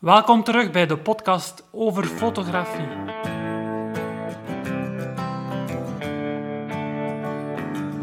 Welkom 0.00 0.44
terug 0.44 0.70
bij 0.70 0.86
de 0.86 0.96
podcast 0.98 1.64
over 1.72 2.04
fotografie. 2.04 2.86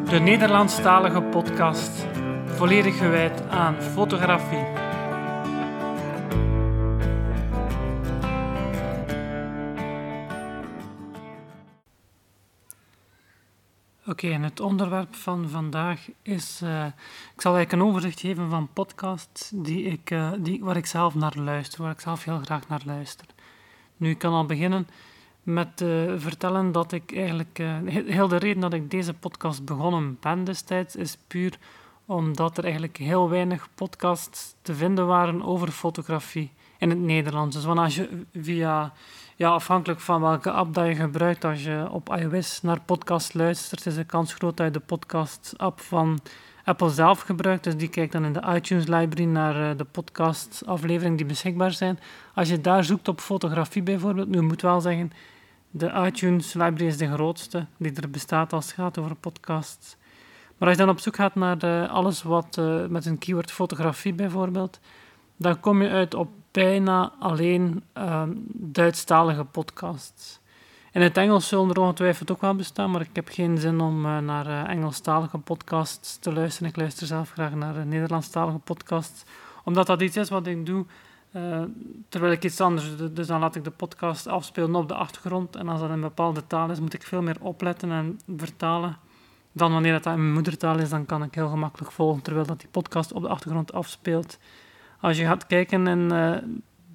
De 0.10 0.20
Nederlandstalige 0.20 1.22
podcast, 1.22 2.06
volledig 2.46 2.98
gewijd 2.98 3.42
aan 3.50 3.82
fotografie. 3.82 4.83
Oké, 14.14 14.30
en 14.30 14.44
het 14.44 14.60
onderwerp 14.60 15.16
van 15.16 15.50
vandaag 15.50 16.08
is. 16.22 16.60
eh, 16.64 16.86
ik 17.36 17.42
zal 17.42 17.56
eigenlijk 17.56 17.72
een 17.72 17.90
overzicht 17.90 18.20
geven 18.20 18.50
van 18.50 18.70
podcasts 18.74 19.52
die 19.56 19.84
ik, 19.84 20.12
eh, 20.12 20.32
die, 20.40 20.64
waar 20.64 20.78
ik 20.78 20.86
zelf 20.86 21.16
naar 21.16 21.34
luister, 21.36 21.82
waar 21.84 21.92
ik 21.92 22.00
zelf 22.00 22.24
heel 22.24 22.40
graag 22.40 22.68
naar 22.68 22.82
luister. 22.86 23.26
Nu, 23.98 24.10
ik 24.10 24.18
kan 24.18 24.34
al 24.34 24.46
beginnen 24.46 24.88
met 25.44 25.82
eh, 25.82 25.88
vertellen 26.18 26.72
dat 26.72 26.92
ik 26.92 27.16
eigenlijk. 27.16 27.58
he- 27.58 28.04
heel 28.06 28.28
de 28.28 28.38
reden 28.38 28.62
dat 28.62 28.74
ik 28.74 28.92
deze 28.92 29.14
podcast 29.14 29.66
begonnen 29.66 30.18
ben 30.20 30.44
destijds 30.44 30.96
is 30.96 31.18
puur 31.28 31.58
omdat 32.06 32.58
er 32.58 32.64
eigenlijk 32.64 32.98
heel 32.98 33.30
weinig 33.30 33.68
podcasts 33.76 34.56
te 34.62 34.76
vinden 34.76 35.08
waren 35.08 35.44
over 35.44 35.68
fotografie 35.72 36.52
in 36.78 36.90
het 36.90 37.00
Nederlands. 37.00 37.56
Dus 37.56 37.66
als 37.66 37.96
je 37.96 38.26
via 38.34 38.94
ja, 39.44 39.50
afhankelijk 39.50 40.00
van 40.00 40.22
welke 40.22 40.52
app 40.52 40.74
dat 40.74 40.88
je 40.88 40.96
gebruikt, 40.96 41.46
als 41.46 41.64
je 41.64 41.88
op 41.92 42.16
iOS 42.16 42.62
naar 42.62 42.82
podcast 42.82 43.34
luistert, 43.34 43.86
is 43.86 43.96
de 43.96 44.04
kans 44.04 44.34
groot 44.34 44.58
dat 44.58 44.66
je 44.66 44.72
de 44.72 44.80
podcast-app 44.80 45.80
van 45.80 46.20
Apple 46.64 46.90
zelf 46.90 47.22
gebruikt. 47.22 47.64
Dus 47.64 47.78
die 47.78 47.88
kijkt 47.88 48.12
dan 48.12 48.26
in 48.26 48.34
de 48.34 48.44
iTunes 48.56 48.88
library 48.88 49.30
naar 49.30 49.70
eh, 49.70 49.78
de 49.78 49.84
podcast-afleveringen 49.84 51.18
die 51.18 51.26
beschikbaar 51.26 51.72
zijn. 51.72 52.00
Als 52.34 52.50
je 52.50 52.62
daar 52.62 52.84
zoekt 52.84 53.08
op 53.08 53.20
fotografie 53.20 53.84
bijvoorbeeld, 53.84 54.28
nu 54.28 54.42
moet 54.42 54.62
wel 54.62 54.82
zeggen, 54.82 55.12
de 55.72 55.92
iTunes 56.06 56.54
library 56.54 56.86
is 56.86 56.98
de 56.98 57.12
grootste 57.14 57.66
die 57.78 57.94
er 57.94 58.10
bestaat 58.10 58.54
als 58.54 58.66
het 58.66 58.76
gaat 58.76 58.98
over 58.98 59.16
podcasts. 59.16 59.98
Maar 60.58 60.68
als 60.68 60.78
je 60.78 60.84
dan 60.84 60.94
op 60.94 61.00
zoek 61.00 61.16
gaat 61.16 61.36
naar 61.36 61.58
eh, 61.58 61.92
alles 61.92 62.24
wat 62.24 62.58
eh, 62.58 62.86
met 62.86 63.06
een 63.06 63.18
keyword 63.18 63.52
fotografie 63.52 64.14
bijvoorbeeld, 64.14 64.80
dan 65.38 65.60
kom 65.60 65.82
je 65.82 65.90
uit 65.90 66.14
op 66.14 66.30
bijna 66.54 67.14
alleen 67.20 67.84
ehm, 67.94 68.32
Duitsstalige 68.54 69.44
podcasts. 69.44 70.40
In 70.92 71.02
het 71.02 71.18
Engels 71.18 71.48
zullen 71.48 71.70
er 71.70 71.80
ongetwijfeld 71.80 72.32
ook 72.32 72.42
wel 72.42 72.56
bestaan, 72.56 72.92
maar 72.92 73.02
ik 73.02 73.10
heb 73.14 73.28
geen 73.30 73.58
zin 73.58 73.80
om 73.82 74.06
eh, 74.06 74.18
naar 74.18 74.48
eh, 74.48 74.70
Engelstalige 74.70 75.38
podcasts 75.38 76.18
te 76.18 76.34
luisteren. 76.34 76.70
Ik 76.70 76.76
luister 76.76 77.08
zelf 77.08 77.32
graag 77.32 77.54
naar 77.54 77.78
eh, 77.78 77.84
Nederlandstalige 77.84 78.58
podcasts, 78.58 79.24
omdat 79.64 79.88
dat 79.88 80.02
iets 80.02 80.18
is 80.18 80.30
wat 80.30 80.48
ik 80.48 80.66
doe 80.66 80.86
terwijl 82.10 82.34
ik 82.34 82.44
iets 82.44 82.62
anders 82.62 82.98
doe. 82.98 83.14
Dus 83.14 83.28
dan 83.28 83.40
laat 83.40 83.56
ik 83.56 83.64
de 83.64 83.72
podcast 83.72 84.28
afspelen 84.28 84.76
op 84.76 84.88
de 84.88 84.94
achtergrond 84.94 85.56
en 85.56 85.68
als 85.70 85.80
dat 85.80 85.90
in 85.90 85.96
een 85.96 86.02
bepaalde 86.02 86.48
taal 86.48 86.70
is, 86.70 86.80
moet 86.80 86.94
ik 86.94 87.04
veel 87.04 87.22
meer 87.22 87.38
opletten 87.40 87.92
en 87.92 88.20
vertalen. 88.38 88.98
Dan 89.52 89.72
wanneer 89.72 89.92
dat 89.92 90.06
in 90.06 90.22
mijn 90.22 90.34
moedertaal 90.34 90.80
is, 90.80 90.90
dan 90.90 91.06
kan 91.06 91.24
ik 91.24 91.36
heel 91.36 91.50
gemakkelijk 91.50 91.92
volgen 91.92 92.22
terwijl 92.22 92.46
dat 92.46 92.60
die 92.60 92.70
podcast 92.72 93.14
op 93.14 93.22
de 93.22 93.28
achtergrond 93.28 93.74
afspeelt. 93.74 94.38
Als 95.04 95.18
je 95.18 95.26
gaat 95.26 95.48
kijken 95.48 95.88
en 95.88 96.12
eh, 96.12 96.38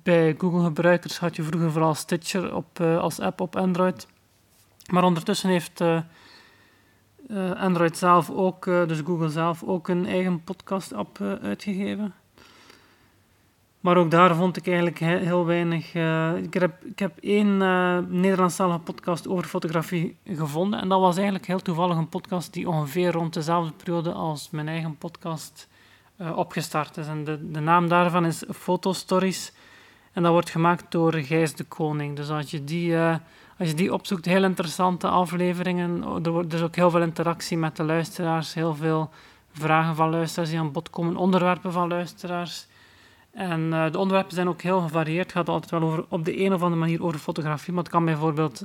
bij 0.02 0.34
Google-gebruikers 0.38 1.18
had 1.18 1.36
je 1.36 1.42
vroeger 1.42 1.72
vooral 1.72 1.94
Stitcher 1.94 2.54
op, 2.54 2.80
eh, 2.80 2.98
als 2.98 3.20
app 3.20 3.40
op 3.40 3.56
Android. 3.56 4.06
Maar 4.90 5.04
ondertussen 5.04 5.50
heeft 5.50 5.80
eh, 5.80 6.00
Android 7.56 7.96
zelf 7.96 8.30
ook, 8.30 8.64
dus 8.64 9.00
Google 9.04 9.28
zelf, 9.28 9.62
ook 9.62 9.88
een 9.88 10.06
eigen 10.06 10.44
podcast-app 10.44 11.20
uitgegeven. 11.42 12.14
Maar 13.80 13.96
ook 13.96 14.10
daar 14.10 14.34
vond 14.34 14.56
ik 14.56 14.66
eigenlijk 14.66 14.98
he- 14.98 15.18
heel 15.18 15.46
weinig. 15.46 15.94
ik, 16.42 16.54
heb, 16.54 16.84
ik 16.84 16.98
heb 16.98 17.18
één 17.20 17.62
eh 17.62 17.98
Nederlandstalige 18.08 18.78
podcast 18.78 19.28
over 19.28 19.44
fotografie 19.44 20.16
gevonden. 20.24 20.80
En 20.80 20.88
dat 20.88 21.00
was 21.00 21.14
eigenlijk 21.14 21.46
heel 21.46 21.62
toevallig 21.62 21.96
een 21.96 22.08
podcast 22.08 22.52
die 22.52 22.68
ongeveer 22.68 23.12
rond 23.12 23.34
dezelfde 23.34 23.72
periode 23.72 24.12
als 24.12 24.50
mijn 24.50 24.68
eigen 24.68 24.96
podcast 24.98 25.68
opgestart 26.34 26.96
is. 26.96 27.06
En 27.06 27.24
de, 27.24 27.50
de 27.50 27.60
naam 27.60 27.88
daarvan 27.88 28.24
is 28.24 28.44
Fotostories. 28.50 29.52
En 30.12 30.22
dat 30.22 30.32
wordt 30.32 30.50
gemaakt 30.50 30.84
door 30.88 31.12
Gijs 31.12 31.54
de 31.54 31.64
Koning. 31.64 32.16
Dus 32.16 32.28
als 32.28 32.50
je 32.50 32.64
die, 32.64 32.96
eh, 32.96 33.16
als 33.58 33.68
je 33.68 33.74
die 33.74 33.92
opzoekt, 33.92 34.24
heel 34.24 34.44
interessante 34.44 35.08
afleveringen. 35.08 36.04
Oh, 36.04 36.24
Er 36.24 36.30
wordt 36.30 36.50
dus 36.50 36.62
ook 36.62 36.76
heel 36.76 36.90
veel 36.90 37.02
interactie 37.02 37.58
met 37.58 37.76
de 37.76 37.84
luisteraars. 37.84 38.54
Heel 38.54 38.74
veel 38.74 39.10
vragen 39.52 39.94
van 39.94 40.10
luisteraars 40.10 40.50
die 40.50 40.58
aan 40.58 40.72
bod 40.72 40.90
komen. 40.90 41.16
Onderwerpen 41.16 41.72
van 41.72 41.88
luisteraars. 41.88 42.66
En 43.30 43.72
eh, 43.72 43.92
de 43.92 43.98
onderwerpen 43.98 44.34
zijn 44.34 44.48
ook 44.48 44.62
heel 44.62 44.80
gevarieerd. 44.80 45.24
Het 45.24 45.32
gaat 45.32 45.48
altijd 45.48 45.70
wel 45.70 45.82
over, 45.82 46.04
op 46.08 46.24
de 46.24 46.40
een 46.40 46.52
of 46.52 46.62
andere 46.62 46.80
manier 46.80 47.02
over 47.02 47.18
fotografie. 47.18 47.74
Maar 47.74 47.82
het 47.82 47.92
kan 47.92 48.04
bijvoorbeeld 48.04 48.64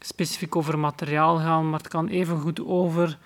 specifiek 0.00 0.56
over 0.56 0.78
materiaal 0.78 1.36
gaan. 1.36 1.70
Maar 1.70 1.78
het 1.78 1.88
kan 1.88 2.08
evengoed 2.08 2.64
over 2.64 3.18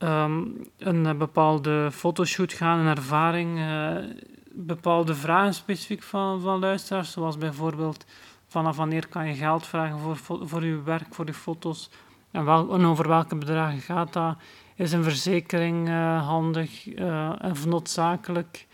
ehm, 0.00 0.42
een 0.78 1.06
eh, 1.06 1.14
bepaalde 1.14 1.88
fotoshoot 1.92 2.52
gaan, 2.52 2.78
een 2.78 2.96
ervaring, 2.96 3.58
eh, 3.58 3.96
bepaalde 4.52 5.14
vragen 5.14 5.54
specifiek 5.54 6.02
van, 6.02 6.40
van 6.40 6.58
luisteraars, 6.58 7.12
zoals 7.12 7.38
bijvoorbeeld 7.38 8.04
vanaf 8.46 8.76
wanneer 8.76 9.08
kan 9.08 9.26
je 9.26 9.34
geld 9.34 9.66
vragen 9.66 9.98
voor, 9.98 10.46
voor 10.48 10.64
je 10.64 10.82
werk, 10.82 11.14
voor 11.14 11.26
je 11.26 11.34
foto's, 11.34 11.90
en, 12.30 12.44
wel, 12.44 12.84
over 12.84 13.08
welke 13.08 13.36
bedragen 13.36 13.80
gaat 13.80 14.12
dat, 14.12 14.36
is 14.74 14.92
een 14.92 15.04
verzekering 15.04 15.88
eh, 15.88 16.26
handig 16.26 16.88
en 16.94 17.54
noodzakelijk, 17.66 18.66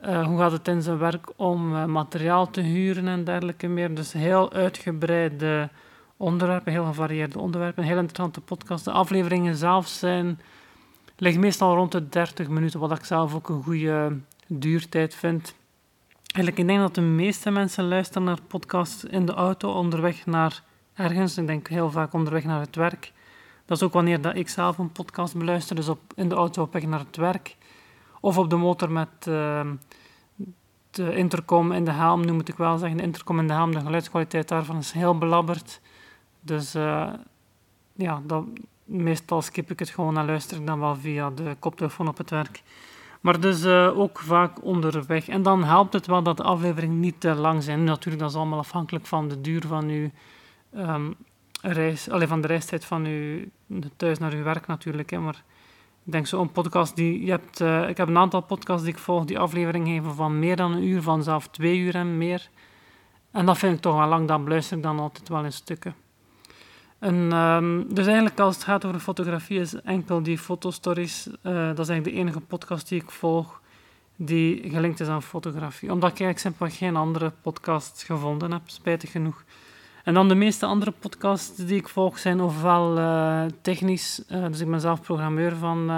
hoe 0.00 0.38
gaat 0.38 0.52
het 0.52 0.68
in 0.68 0.82
zijn 0.82 0.98
werk 0.98 1.32
om 1.36 1.90
materiaal 1.92 2.50
te 2.50 2.60
huren 2.60 3.08
en 3.08 3.24
dergelijke 3.24 3.68
meer, 3.68 3.94
dus 3.94 4.12
heel 4.12 4.52
uitgebreide 4.52 5.68
onderwerpen, 6.20 6.72
heel 6.72 6.84
gevarieerde 6.84 7.38
onderwerpen, 7.38 7.84
heel 7.84 7.98
interessante 7.98 8.40
podcast. 8.40 8.84
De 8.84 8.90
afleveringen 8.90 9.56
zelf 9.56 9.86
zijn, 9.88 10.40
liggen 11.20 11.40
meestal 11.40 11.74
rond 11.74 11.92
de 11.92 12.08
30 12.08 12.48
minuten, 12.48 12.80
wat 12.80 12.90
ik 12.90 13.04
zelf 13.04 13.34
ook 13.34 13.48
een 13.48 13.62
goede 13.62 14.18
duurtijd 14.46 15.14
vind. 15.14 15.54
Eigenlijk, 16.26 16.58
ik 16.58 16.66
denk 16.66 16.80
dat 16.80 16.94
de 16.94 17.00
meeste 17.00 17.50
mensen 17.50 17.88
luisteren 17.88 18.24
naar 18.24 18.38
podcasts 18.46 19.04
in 19.04 19.26
de 19.26 19.32
auto 19.32 19.72
onderweg 19.72 20.26
naar 20.26 20.62
ergens. 20.94 21.38
Ik 21.38 21.46
denk 21.46 21.68
heel 21.68 21.90
vaak 21.90 22.12
onderweg 22.12 22.44
naar 22.44 22.60
het 22.60 22.76
werk. 22.76 23.12
Dat 23.64 23.76
is 23.76 23.82
ook 23.82 23.92
wanneer 23.92 24.20
dat 24.20 24.36
ik 24.36 24.48
zelf 24.48 24.78
een 24.78 24.92
podcast 24.92 25.36
beluister, 25.36 25.76
dus 25.76 25.88
op, 25.88 26.00
in 26.14 26.28
de 26.28 26.34
auto 26.34 26.62
op 26.62 26.72
weg 26.72 26.82
naar 26.82 26.98
het 26.98 27.16
werk. 27.16 27.56
Of 28.20 28.38
op 28.38 28.50
de 28.50 28.56
motor 28.56 28.90
met 28.90 29.08
eh, 29.26 29.70
de 30.90 31.16
intercom 31.16 31.72
in 31.72 31.84
de 31.84 31.90
helm, 31.90 32.24
nu 32.24 32.32
moet 32.32 32.48
ik 32.48 32.56
wel 32.56 32.78
zeggen. 32.78 32.96
De 32.96 33.02
intercom 33.02 33.38
in 33.38 33.46
de 33.46 33.52
helm, 33.52 33.72
de 33.72 33.80
geluidskwaliteit 33.80 34.48
daarvan 34.48 34.78
is 34.78 34.92
heel 34.92 35.18
belabberd. 35.18 35.80
Dus 36.40 36.74
eh, 36.74 37.12
ja, 38.00 38.22
meestal 38.84 39.42
skip 39.42 39.70
ik 39.70 39.78
het 39.78 39.88
gewoon 39.88 40.18
en 40.18 40.26
luister 40.26 40.56
ik 40.56 40.66
dan 40.66 40.80
wel 40.80 40.96
via 40.96 41.30
de 41.30 41.56
koptelefoon 41.58 42.08
op 42.08 42.18
het 42.18 42.30
werk. 42.30 42.62
Maar 43.20 43.40
dus 43.40 43.64
eh, 43.64 43.98
ook 43.98 44.18
vaak 44.18 44.64
onderweg. 44.64 45.28
En 45.28 45.42
dan 45.42 45.64
helpt 45.64 45.92
het 45.92 46.06
wel 46.06 46.22
dat 46.22 46.36
de 46.36 46.42
afleveringen 46.42 47.00
niet 47.00 47.20
te 47.20 47.34
lang 47.34 47.62
zijn. 47.62 47.84
Natuurlijk, 47.84 48.18
dat 48.18 48.30
is 48.30 48.36
allemaal 48.36 48.58
afhankelijk 48.58 49.06
van 49.06 49.28
de 49.28 49.40
duur 49.40 49.66
van 49.66 49.88
uw 49.88 50.10
ehm, 50.72 51.10
reis, 51.62 52.10
allee, 52.10 52.26
van 52.26 52.40
de 52.40 52.46
reistijd 52.46 52.84
van 52.84 53.04
uw 53.04 53.44
thuis 53.96 54.18
naar 54.18 54.32
uw 54.32 54.42
werk 54.42 54.66
natuurlijk. 54.66 55.10
Hè. 55.10 55.18
Maar 55.18 55.42
ik 56.04 56.12
denk 56.12 56.26
zo'n 56.26 56.52
podcast 56.52 56.96
die 56.96 57.24
je 57.24 57.30
hebt, 57.30 57.60
eh, 57.60 57.88
ik 57.88 57.96
heb 57.96 58.08
een 58.08 58.18
aantal 58.18 58.40
podcasts 58.40 58.84
die 58.84 58.92
ik 58.92 58.98
volg 58.98 59.24
die 59.24 59.38
afleveringen 59.38 59.96
geven 59.96 60.14
van 60.14 60.38
meer 60.38 60.56
dan 60.56 60.72
een 60.72 60.82
uur, 60.82 61.02
van 61.02 61.22
zelfs 61.22 61.48
twee 61.50 61.78
uur 61.78 61.94
en 61.94 62.18
meer. 62.18 62.48
En 63.30 63.46
dat 63.46 63.58
vind 63.58 63.74
ik 63.74 63.80
toch 63.80 63.96
wel 63.96 64.08
lang, 64.08 64.28
dan 64.28 64.44
beluister 64.44 64.76
ik 64.76 64.82
dan 64.82 64.98
altijd 64.98 65.28
wel 65.28 65.44
in 65.44 65.52
stukken. 65.52 65.94
En, 67.00 67.32
ehm, 67.32 67.82
dus 67.88 68.06
eigenlijk 68.06 68.40
als 68.40 68.54
het 68.54 68.64
gaat 68.64 68.84
over 68.84 69.00
fotografie 69.00 69.60
is 69.60 69.74
enkel 69.74 70.22
die 70.22 70.38
fotostories, 70.38 71.26
eh, 71.26 71.52
dat 71.52 71.78
is 71.78 71.88
eigenlijk 71.88 72.04
de 72.04 72.12
enige 72.12 72.40
podcast 72.40 72.88
die 72.88 73.00
ik 73.00 73.10
volg 73.10 73.60
die 74.16 74.70
gelinkt 74.70 75.00
is 75.00 75.08
aan 75.08 75.22
fotografie. 75.22 75.92
Omdat 75.92 76.10
ik 76.10 76.20
eigenlijk 76.20 76.38
simpelweg 76.38 76.76
geen 76.76 76.96
andere 76.96 77.32
podcasts 77.42 78.04
gevonden 78.04 78.52
heb, 78.52 78.62
spijtig 78.64 79.10
genoeg. 79.10 79.44
En 80.04 80.14
dan 80.14 80.28
de 80.28 80.34
meeste 80.34 80.66
andere 80.66 80.90
podcasts 80.90 81.56
die 81.56 81.76
ik 81.76 81.88
volg 81.88 82.18
zijn 82.18 82.40
ofwel 82.40 82.98
eh, 82.98 83.42
technisch, 83.60 84.24
eh, 84.26 84.46
dus 84.46 84.60
ik 84.60 84.70
ben 84.70 84.80
zelf 84.80 85.00
programmeur 85.00 85.56
van, 85.56 85.90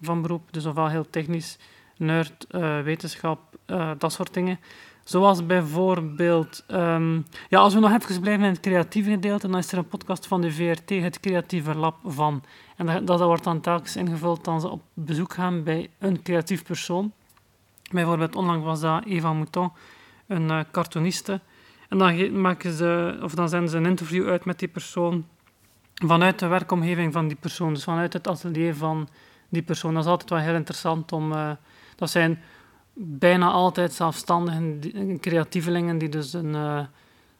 van 0.00 0.22
beroep, 0.22 0.52
dus 0.52 0.66
ofwel 0.66 0.88
heel 0.88 1.10
technisch, 1.10 1.58
nerd, 1.96 2.46
wetenschap, 2.84 3.40
dat 3.98 4.12
soort 4.12 4.34
dingen. 4.34 4.58
Zoals 5.12 5.46
bijvoorbeeld, 5.46 6.64
ehm, 6.66 7.14
ja, 7.48 7.58
als 7.58 7.74
we 7.74 7.80
nog 7.80 7.92
even 7.92 8.20
blijven 8.20 8.44
in 8.44 8.50
het 8.50 8.60
creatieve 8.60 9.10
gedeelte, 9.10 9.48
dan 9.48 9.58
is 9.58 9.72
er 9.72 9.78
een 9.78 9.88
podcast 9.88 10.26
van 10.26 10.40
de 10.40 10.52
VRT, 10.52 10.88
het 10.88 11.20
Creatieve 11.20 11.74
Lab 11.74 11.96
van. 12.04 12.42
En 12.76 12.86
dat, 12.86 13.06
dat 13.06 13.20
wordt 13.20 13.44
dan 13.44 13.60
telkens 13.60 13.96
ingevuld 13.96 14.46
als 14.48 14.62
ze 14.62 14.68
op 14.68 14.82
bezoek 14.94 15.32
gaan 15.32 15.62
bij 15.62 15.90
een 15.98 16.22
creatief 16.22 16.64
persoon. 16.64 17.12
Bijvoorbeeld 17.90 18.36
onlangs 18.36 18.64
was 18.64 18.80
dat 18.80 19.04
Eva 19.04 19.32
Mouton, 19.32 19.72
een 20.26 20.50
eh, 20.50 20.60
cartooniste. 20.70 21.40
En 21.88 21.98
dan, 21.98 22.40
maken 22.40 22.72
ze, 22.72 23.18
of 23.22 23.34
dan 23.34 23.48
zenden 23.48 23.70
ze 23.70 23.76
een 23.76 23.86
interview 23.86 24.28
uit 24.28 24.44
met 24.44 24.58
die 24.58 24.68
persoon 24.68 25.26
vanuit 25.94 26.38
de 26.38 26.46
werkomgeving 26.46 27.12
van 27.12 27.28
die 27.28 27.36
persoon, 27.40 27.74
dus 27.74 27.84
vanuit 27.84 28.12
het 28.12 28.28
atelier 28.28 28.74
van 28.74 29.08
die 29.48 29.62
persoon. 29.62 29.94
Dat 29.94 30.04
is 30.04 30.10
altijd 30.10 30.30
wel 30.30 30.38
heel 30.38 30.54
interessant 30.54 31.12
om... 31.12 31.32
eh, 31.32 31.50
dat 31.96 32.10
zijn 32.10 32.42
bijna 32.94 33.50
altijd 33.50 33.92
zelfstandigen, 33.92 34.80
creatievelingen, 35.20 35.98
die 35.98 36.08
dus 36.08 36.32
een, 36.32 36.54
uh, 36.54 36.80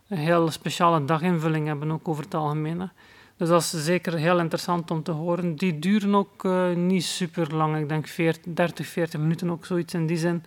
een 0.08 0.18
heel 0.18 0.50
speciale 0.50 1.04
daginvulling 1.04 1.66
hebben, 1.66 1.90
ook 1.90 2.08
over 2.08 2.24
het 2.24 2.34
algemeen. 2.34 2.90
Dus 3.36 3.48
dat 3.48 3.60
is 3.60 3.84
zeker 3.84 4.16
heel 4.16 4.38
interessant 4.38 4.90
om 4.90 5.02
te 5.02 5.10
horen. 5.10 5.56
Die 5.56 5.78
duren 5.78 6.14
ook 6.14 6.44
uh, 6.44 6.74
niet 6.74 7.04
super 7.04 7.54
lang. 7.54 7.76
Ik 7.76 7.88
denk 7.88 8.06
40, 8.06 8.42
30, 8.54 8.86
40 8.86 9.20
minuten 9.20 9.50
ook 9.50 9.66
zoiets 9.66 9.94
in 9.94 10.06
die 10.06 10.16
zin. 10.16 10.44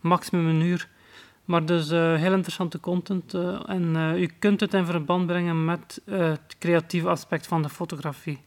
Maximum 0.00 0.46
een 0.46 0.60
uur. 0.60 0.88
Maar 1.44 1.66
dus 1.66 1.90
uh, 1.90 2.14
heel 2.14 2.32
interessante 2.32 2.80
content. 2.80 3.34
En 3.66 3.92
je 4.16 4.30
kunt 4.38 4.60
het 4.60 4.74
in 4.74 4.84
verband 4.84 5.26
brengen 5.26 5.64
met 5.64 6.00
het 6.04 6.56
creatieve 6.58 7.08
aspect 7.08 7.46
van 7.46 7.62
de 7.62 7.68
fotografie. 7.68 8.40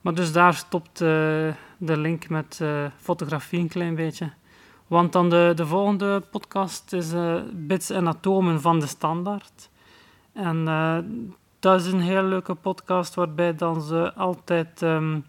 Maar 0.00 0.14
dus 0.14 0.32
daar 0.32 0.54
stopt 0.54 0.98
de 0.98 1.54
link 1.78 2.28
met 2.28 2.60
fotografie 2.96 3.60
een 3.60 3.68
klein 3.68 3.94
beetje. 3.94 4.32
Want 4.90 5.12
dan 5.12 5.30
de, 5.30 5.52
de 5.54 5.66
volgende 5.66 6.20
podcast 6.30 6.92
is 6.92 7.12
Bits 7.52 7.90
en 7.90 8.08
Atomen 8.08 8.60
van 8.60 8.80
de 8.80 8.86
Standaard. 8.86 9.70
En 10.32 10.64
dat 11.58 11.80
is 11.80 11.92
een 11.92 12.00
heel 12.00 12.22
leuke 12.22 12.54
podcast 12.54 13.14
waarbij 13.14 13.54
dan 13.54 13.82
ze 13.82 14.12
altijd 14.14 14.82
um, 14.82 15.24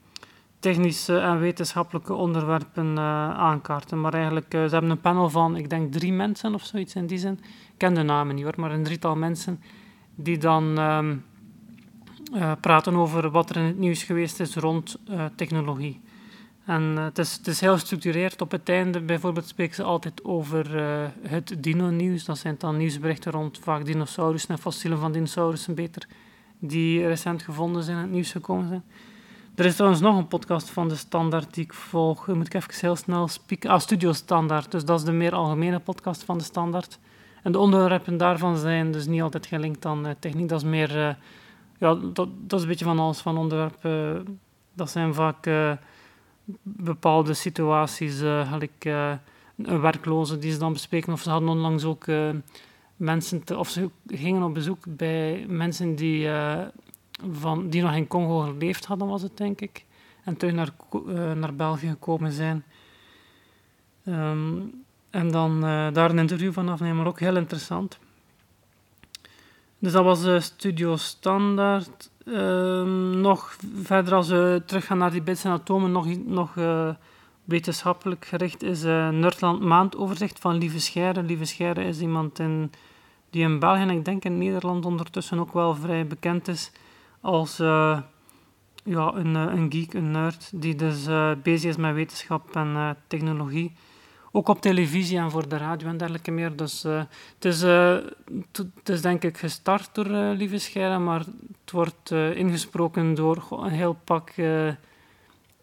technische 0.60 1.18
en 1.18 1.40
wetenschappelijke 1.40 2.14
onderwerpen 2.14 2.86
uh, 2.86 2.98
aankaarten. 3.30 4.02
Maar 4.02 4.14
eigenlijk, 4.14 4.48
ze 4.52 4.58
hebben 4.58 4.90
een 4.90 5.02
panel 5.02 5.30
van, 5.30 5.56
ik 5.56 5.70
denk 5.70 5.92
drie 5.92 6.14
mensen 6.14 6.54
of 6.54 6.64
zoiets 6.64 6.96
in 6.96 7.08
die 7.08 7.18
zin. 7.18 7.40
Ik 7.44 7.78
ken 7.78 7.94
de 7.94 8.04
namen 8.04 8.36
niet 8.36 8.44
hoor, 8.44 8.54
maar 8.58 8.72
een 8.72 8.84
drietal 8.84 9.16
mensen 9.16 9.62
die 10.16 10.38
dan 10.38 10.80
uh, 12.34 12.52
praten 12.62 12.96
over 12.96 13.30
wat 13.30 13.50
er 13.50 13.58
in 13.58 13.66
het 13.66 13.78
nieuws 13.78 14.04
geweest 14.04 14.40
is 14.40 14.56
rond 14.56 15.00
technologie. 15.36 16.02
En 16.66 16.82
het, 16.82 17.18
is, 17.18 17.34
het 17.34 17.48
is 17.48 17.62
heel 17.62 17.74
gestructureerd. 17.74 18.42
Op 18.42 18.52
het 18.52 18.70
einde 18.70 19.02
bijvoorbeeld 19.02 19.48
spreken 19.48 19.76
ze 19.76 19.84
altijd 19.84 20.24
over 20.24 20.76
het 21.28 21.56
dino-nieuws. 21.58 22.26
Dat 22.26 22.38
zijn 22.38 22.56
dan 22.58 22.78
nieuwsberichten 22.78 23.32
rond 23.32 23.60
vaak 23.60 23.86
dinosaurussen 23.86 24.50
en 24.50 24.62
fossielen 24.62 25.00
van 25.00 25.12
dinosaurussen 25.12 25.76
beter 25.76 26.08
die 26.60 27.08
recent 27.08 27.42
gevonden 27.42 27.84
zijn 27.84 27.98
en 27.98 28.04
het 28.04 28.12
nieuws 28.12 28.32
gekomen 28.32 28.68
zijn. 28.68 28.84
Er 29.56 29.66
is 29.66 29.76
trouwens 29.76 30.02
nog 30.02 30.18
een 30.18 30.28
podcast 30.28 30.70
van 30.70 30.88
de 30.88 30.96
Standaard 30.96 31.54
die 31.54 31.64
ik 31.64 31.74
volg. 31.74 32.28
Moet 32.28 32.46
ik 32.46 32.54
even 32.54 32.74
heel 32.80 32.96
snel 32.96 33.28
spieken. 33.28 33.70
Ah, 33.70 33.80
Studio 33.80 34.14
Standaard. 34.14 34.72
Dus 34.72 34.86
dat 34.86 35.00
is 35.00 35.06
de 35.06 35.12
meer 35.12 35.36
algemene 35.36 35.80
podcast 35.80 36.24
van 36.24 36.38
de 36.38 36.44
Standaard. 36.44 37.00
En 37.44 37.52
de 37.52 37.60
onderwerpen 37.60 38.18
daarvan 38.18 38.58
zijn 38.58 38.92
dus 38.92 39.06
niet 39.06 39.22
altijd 39.22 39.46
gelinkt 39.46 39.86
aan 39.86 40.08
uh, 40.08 40.12
techniek. 40.20 40.50
Dat 40.50 40.62
is 40.62 40.68
meer... 40.68 41.18
Ja, 41.78 41.96
dat, 41.96 42.28
dat 42.38 42.54
is 42.54 42.62
een 42.62 42.68
beetje 42.68 42.86
van 42.86 43.00
alles 43.00 43.20
van 43.20 43.38
onderwerpen. 43.38 44.40
dat 44.74 44.90
zijn 44.90 45.14
vaak 45.14 45.46
bepaalde 46.62 47.34
situaties. 47.34 48.18
gelijk 48.20 48.86
een 49.56 49.82
werkloze 49.82 50.38
die 50.38 50.52
ze 50.52 50.58
dan 50.58 50.74
bespreken. 50.74 51.14
Of 51.14 51.22
ze 51.22 51.30
hadden 51.30 51.50
onlangs 51.50 51.84
ook 51.84 52.06
mensen 53.02 53.44
te, 53.44 53.58
of 53.58 53.70
ze 53.70 53.90
gingen 54.08 54.44
op 54.44 54.54
bezoek 54.54 54.86
bij 54.88 55.46
mensen 55.48 55.96
die, 55.96 56.26
uh, 56.26 56.62
van, 57.32 57.70
die 57.70 57.82
nog 57.82 57.96
in 57.96 58.08
Congo 58.08 58.40
geleefd 58.40 58.86
hadden, 58.86 59.08
was 59.08 59.22
het 59.22 59.38
denk 59.38 59.62
ik. 59.62 59.86
En 60.24 60.38
terug 60.38 60.54
naar, 60.54 60.70
uh, 61.08 61.32
naar 61.32 61.56
België 61.56 61.88
gekomen 61.88 62.32
zijn. 62.32 62.64
Um, 64.06 64.84
en 65.10 65.32
dan 65.32 65.56
uh, 65.56 65.92
daar 65.94 66.10
een 66.10 66.20
interview 66.20 66.54
van 66.54 66.70
afnemen, 66.70 67.06
ook 67.06 67.20
heel 67.20 67.36
interessant. 67.38 68.00
Dus 69.82 69.92
dat 69.92 70.04
was 70.04 70.46
Studio 70.46 70.96
Standaard. 70.96 72.10
Um, 72.26 73.20
nog 73.20 73.56
verder, 73.82 74.14
als 74.14 74.28
we 74.30 74.62
teruggaan 74.66 74.98
naar 74.98 75.12
die 75.12 75.22
bits 75.22 75.44
en 75.44 75.52
atomen, 75.52 75.92
nog, 75.92 76.08
nog 76.26 76.54
wetenschappelijk 77.44 78.26
gericht 78.26 78.64
is 78.64 78.84
Nerdland 78.84 79.62
Maandoverzicht 79.62 80.40
van 80.40 80.58
Lieve 80.58 80.80
Scheire. 80.80 81.24
Lieve 81.24 81.46
Scheire 81.46 81.84
is 81.84 82.00
iemand 82.00 82.40
in 82.40 82.72
die 83.32 83.44
in 83.44 83.60
België 83.60 83.82
en 83.82 83.90
ik 83.90 84.06
denk 84.06 84.24
in 84.24 84.38
Nederland 84.38 84.86
ondertussen 84.86 85.40
ook 85.40 85.54
wel 85.54 85.76
vrij 85.76 86.08
bekend 86.08 86.48
is 86.48 86.72
als 87.22 87.60
uh, 87.60 88.00
ja, 88.84 89.14
een, 89.14 89.36
eh, 89.36 89.54
een 89.56 89.72
geek, 89.72 89.94
een 89.94 90.12
nerd, 90.12 90.52
die 90.54 90.76
dus 90.76 91.08
uh, 91.08 91.32
bezig 91.44 91.70
is 91.70 91.78
met 91.78 91.94
wetenschap 91.94 92.56
en 92.56 92.68
uh, 92.68 92.90
technologie. 93.08 93.74
Ook 94.32 94.48
op 94.48 94.62
televisie 94.62 95.18
en 95.18 95.32
voor 95.32 95.48
de 95.48 95.58
radio 95.58 95.88
en 95.88 95.98
dergelijke 95.98 96.32
meer. 96.32 96.56
Dus 96.56 96.84
het, 96.84 97.46
is, 97.46 97.62
het 97.62 98.90
is 98.90 99.02
denk 99.02 99.24
ik 99.24 99.38
gestart 99.38 99.90
door 99.96 100.06
Lieve 100.36 100.58
Scheire, 100.58 101.00
maar 101.00 101.20
het 101.62 101.72
wordt 101.72 102.12
ingesproken 102.12 103.14
door 103.14 103.48
een 103.50 103.70
heel 103.70 103.98
pak 104.04 104.32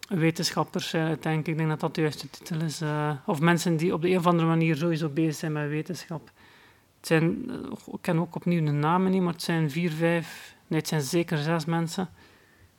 wetenschappers, 0.09 0.91
denk 1.21 1.25
ik. 1.25 1.47
Ik 1.47 1.57
denk 1.57 1.69
dat 1.69 1.81
dat 1.81 1.95
de 1.95 2.01
juiste 2.01 2.31
titel 2.31 2.61
is. 2.61 2.83
of 3.27 3.41
mensen 3.41 3.77
die 3.77 3.95
op 3.95 4.03
de 4.03 4.11
een 4.11 4.19
of 4.19 4.27
andere 4.27 4.49
manier 4.49 4.77
sowieso 4.77 5.09
bezig 5.09 5.35
zijn 5.35 5.53
met 5.53 5.69
wetenschap. 5.69 6.31
Het 6.99 7.07
zijn, 7.07 7.51
eh, 7.51 7.95
ik 7.95 7.99
ken 8.01 8.19
ook 8.19 8.35
opnieuw 8.35 8.65
de 8.65 8.71
namen 8.71 9.11
niet, 9.11 9.23
maar 9.23 9.33
het 9.33 9.43
zijn 9.43 9.71
vier, 9.71 9.91
vijf, 9.91 10.55
nee, 10.67 10.79
het 10.79 10.89
zijn 10.89 11.01
zeker 11.01 11.39
zes 11.39 11.65
mensen. 11.65 12.09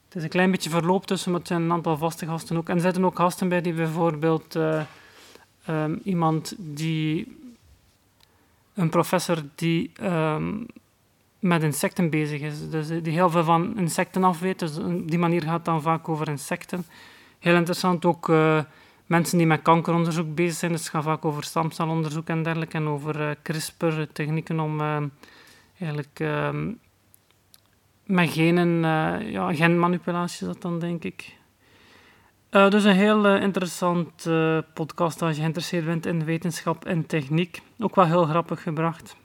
Het 0.06 0.16
is 0.18 0.24
een 0.24 0.30
klein 0.30 0.52
beetje 0.52 0.70
verloop 0.70 1.06
tussen, 1.06 1.32
maar 1.32 1.40
het 1.40 1.50
zijn 1.50 1.62
een 1.62 1.72
aantal 1.72 1.98
vaste 1.98 2.26
gasten 2.26 2.58
ook. 2.58 2.70
En 2.70 2.76
er 2.76 2.82
zitten 2.82 3.06
ook 3.06 3.16
gasten 3.16 3.50
bij 3.50 3.62
die 3.62 3.74
bijvoorbeeld 3.74 4.56
uh, 4.56 4.82
um, 5.70 6.00
iemand 6.04 6.56
die, 6.58 7.38
een 8.74 8.90
professor 8.90 9.38
die 9.56 9.92
um, 10.04 10.66
met 11.40 11.64
insecten 11.64 12.10
bezig 12.10 12.42
is, 12.42 12.70
dus 12.70 12.88
die 12.88 13.14
heel 13.14 13.30
veel 13.30 13.44
van 13.44 13.78
insecten 13.78 14.24
af 14.24 14.40
weet. 14.40 14.60
Dus 14.60 14.78
op 14.78 15.10
die 15.10 15.20
manier 15.20 15.42
gaat 15.42 15.54
het 15.54 15.66
dan 15.66 15.82
vaak 15.82 16.10
over 16.10 16.28
insecten. 16.28 16.86
Heel 17.40 17.56
interessant 17.56 18.06
ook. 18.06 18.30
Uh, 18.30 18.64
mensen 19.06 19.38
die 19.38 19.48
met 19.48 19.62
kankeronderzoek 19.62 20.36
bezig 20.36 20.58
zijn. 20.58 20.72
Dus 20.72 20.82
het 20.82 20.90
gaat 20.90 21.04
vaak 21.04 21.26
over 21.26 21.44
stamcelonderzoek 21.44 22.28
en 22.28 22.44
dergelijke. 22.44 22.78
En 22.78 22.88
over 22.88 23.22
uh, 23.22 23.30
CRISPR, 23.44 24.02
technieken 24.14 24.60
om 24.60 24.80
uh, 24.80 24.98
eigenlijk 25.80 26.24
met 28.04 28.30
genen, 28.30 28.82
ja, 29.32 29.54
genmanipulatie 29.54 30.48
dat 30.48 30.62
dan, 30.62 30.80
denk 30.80 31.04
ik. 31.04 31.38
Dus 32.50 32.84
een 32.84 32.96
heel 32.96 33.28
interessant 33.36 34.30
podcast 34.74 35.22
als 35.22 35.36
je 35.36 35.42
geïnteresseerd 35.42 35.86
bent 35.86 36.06
in 36.06 36.26
wetenschap 36.26 36.86
en 36.86 37.06
techniek. 37.06 37.62
Ook 37.80 37.96
wel 37.96 38.06
heel 38.06 38.26
grappig 38.26 38.62
gebracht. 38.62 39.16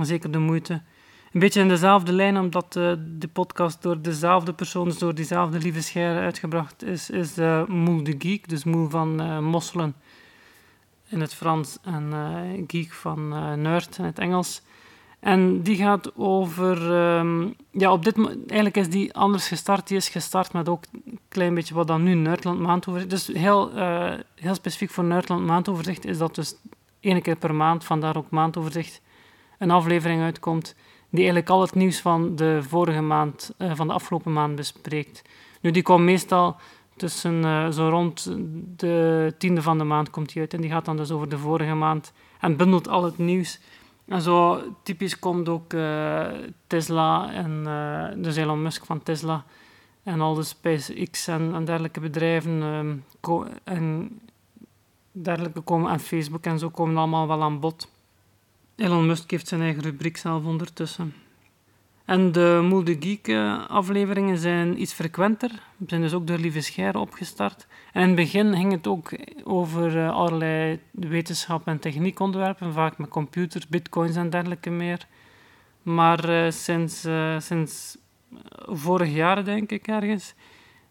Zeker 0.00 0.30
de 0.30 0.38
moeite. 0.38 0.82
Een 1.32 1.40
beetje 1.40 1.60
in 1.60 1.68
dezelfde 1.68 2.12
lijn, 2.12 2.38
omdat 2.38 2.76
uh, 2.76 2.92
de 3.18 3.28
podcast 3.28 3.82
door 3.82 4.02
dezelfde 4.02 4.52
persoon, 4.52 4.84
dus 4.84 4.98
door 4.98 5.14
diezelfde 5.14 5.58
lieve 5.58 5.82
Scheire 5.82 6.20
uitgebracht 6.20 6.82
is, 6.82 7.10
is 7.10 7.38
uh, 7.38 7.66
Moe 7.66 8.02
de 8.02 8.14
Geek, 8.18 8.48
dus 8.48 8.64
Moe 8.64 8.90
van 8.90 9.22
uh, 9.22 9.38
Mosselen 9.38 9.94
in 11.08 11.20
het 11.20 11.34
Frans 11.34 11.78
en 11.82 12.12
Geek 12.66 12.92
van 12.92 13.28
Nerd 13.62 13.98
in 13.98 14.04
het 14.04 14.18
Engels. 14.18 14.62
En 15.20 15.62
die 15.62 15.76
gaat 15.76 16.16
over, 16.16 16.92
um, 17.18 17.54
ja, 17.70 17.92
op 17.92 18.04
dit 18.04 18.16
eigenlijk 18.46 18.76
is 18.76 18.90
die 18.90 19.14
anders 19.14 19.48
gestart. 19.48 19.88
Die 19.88 19.96
is 19.96 20.08
gestart 20.08 20.52
met 20.52 20.68
ook 20.68 20.84
een 20.92 21.18
klein 21.28 21.54
beetje 21.54 21.74
wat 21.74 21.86
dan 21.86 22.02
nu 22.02 22.14
Nerdland 22.14 22.60
Maandoverzicht. 22.60 23.10
Dus 23.10 23.26
heel, 23.26 23.72
heel 24.34 24.54
specifiek 24.54 24.90
voor 24.90 25.04
Nerdland 25.04 25.46
Maandoverzicht 25.46 26.04
is 26.04 26.18
dat 26.18 26.34
dus 26.34 26.54
één 27.00 27.22
keer 27.22 27.36
per 27.36 27.54
maand, 27.54 27.84
vandaar 27.84 28.16
ook 28.16 28.30
Maandoverzicht, 28.30 29.00
een 29.58 29.70
aflevering 29.70 30.22
uitkomt 30.22 30.74
die 31.10 31.20
eigenlijk 31.20 31.48
al 31.48 31.60
het 31.60 31.74
nieuws 31.74 32.00
van 32.00 32.36
de 32.36 32.62
vorige 32.62 33.00
maand, 33.00 33.54
uh, 33.58 33.72
van 33.74 33.86
de 33.86 33.92
afgelopen 33.92 34.32
maand 34.32 34.56
bespreekt. 34.56 35.22
Nu, 35.60 35.70
die 35.70 35.82
komt 35.82 36.04
meestal 36.04 36.56
tussen 36.96 37.42
uh, 37.42 37.68
zo 37.68 37.88
rond 37.88 38.36
de 38.76 39.34
tiende 39.38 39.62
van 39.62 39.78
de 39.78 39.84
maand 39.84 40.10
komt 40.10 40.32
die 40.32 40.40
uit 40.42 40.54
en 40.54 40.60
die 40.60 40.70
gaat 40.70 40.84
dan 40.84 40.96
dus 40.96 41.10
over 41.10 41.28
de 41.28 41.38
vorige 41.38 41.74
maand 41.74 42.12
en 42.40 42.56
bundelt 42.56 42.88
al 42.88 43.04
het 43.04 43.18
nieuws. 43.18 43.60
En 44.08 44.22
zo 44.22 44.62
typisch 44.82 45.18
komt 45.18 45.48
ook 45.48 45.72
uh, 45.72 46.26
Tesla 46.66 47.32
en 47.32 47.62
dus 48.22 48.36
Elon 48.36 48.62
Musk 48.62 48.84
van 48.84 49.02
Tesla 49.02 49.44
en 50.02 50.20
al 50.20 50.34
de 50.34 50.42
SpaceX 50.42 51.26
en, 51.26 51.64
dergelijke 51.64 52.00
bedrijven 52.00 52.62
um, 52.62 53.04
en 53.64 54.18
dergelijke 55.12 55.60
komen 55.60 55.90
en 55.92 56.00
Facebook 56.00 56.44
en 56.44 56.58
zo 56.58 56.70
komen 56.70 56.96
allemaal 56.96 57.26
wel 57.26 57.42
aan 57.42 57.60
bod. 57.60 57.90
Elon 58.76 59.06
Musk 59.06 59.30
heeft 59.30 59.48
zijn 59.48 59.60
eigen 59.60 59.82
rubriek 59.82 60.16
zelf 60.16 60.44
ondertussen. 60.44 61.14
En 62.08 62.32
de 62.32 62.60
Moel 62.62 62.84
de 62.84 62.96
Geek 63.00 63.28
afleveringen 63.68 64.38
zijn 64.38 64.80
iets 64.80 64.92
frequenter. 64.92 65.50
We 65.76 65.84
zijn 65.86 66.00
dus 66.00 66.12
ook 66.12 66.26
door 66.26 66.38
Lieve 66.38 66.60
Scheire 66.60 66.98
opgestart. 66.98 67.66
En 67.92 68.02
in 68.02 68.06
het 68.06 68.16
begin 68.16 68.54
ging 68.54 68.72
het 68.72 68.86
ook 68.86 69.10
over 69.44 69.96
uh, 69.96 70.10
allerlei 70.10 70.80
wetenschap- 70.90 71.66
en 71.66 71.78
techniekonderwerpen, 71.78 72.72
vaak 72.72 72.98
met 72.98 73.08
computers, 73.08 73.68
bitcoins 73.68 74.16
en 74.16 74.30
dergelijke 74.30 74.70
meer. 74.70 75.06
Maar 75.82 76.28
uh, 76.28 76.50
sinds, 76.50 77.04
uh, 77.04 77.40
sinds 77.40 77.98
vorig 78.66 79.14
jaar, 79.14 79.44
denk 79.44 79.70
ik 79.70 79.86
ergens, 79.86 80.34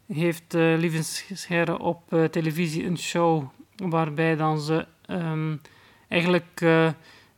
heeft 0.07 0.53
Lieve 0.53 1.03
Scheire 1.33 1.79
op 1.79 2.27
televisie 2.31 2.85
een 2.85 2.97
show 2.97 3.43
waarbij 3.75 4.35
dan 4.35 4.59
ze 4.59 4.85
um, 5.09 5.61
eigenlijk 6.07 6.65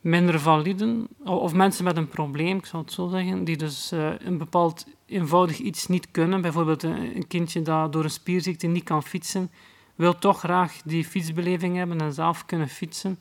minder 0.00 0.40
validen, 0.40 1.08
of 1.24 1.52
mensen 1.52 1.84
met 1.84 1.96
een 1.96 2.08
probleem, 2.08 2.56
ik 2.56 2.66
zal 2.66 2.80
het 2.80 2.92
zo 2.92 3.08
zeggen, 3.08 3.44
die 3.44 3.56
dus 3.56 3.92
uh, 3.92 4.10
een 4.18 4.38
bepaald 4.38 4.86
eenvoudig 5.06 5.58
iets 5.58 5.86
niet 5.86 6.10
kunnen, 6.10 6.40
bijvoorbeeld 6.40 6.82
een, 6.82 7.26
kindje 7.28 7.62
dat 7.62 7.92
door 7.92 8.04
een 8.04 8.10
spierziekte 8.10 8.66
niet 8.66 8.84
kan 8.84 9.02
fietsen, 9.02 9.50
wil 9.94 10.18
toch 10.18 10.38
graag 10.38 10.82
die 10.84 11.04
fietsbeleving 11.04 11.76
hebben 11.76 12.00
en 12.00 12.12
zelf 12.12 12.46
kunnen 12.46 12.68
fietsen. 12.68 13.18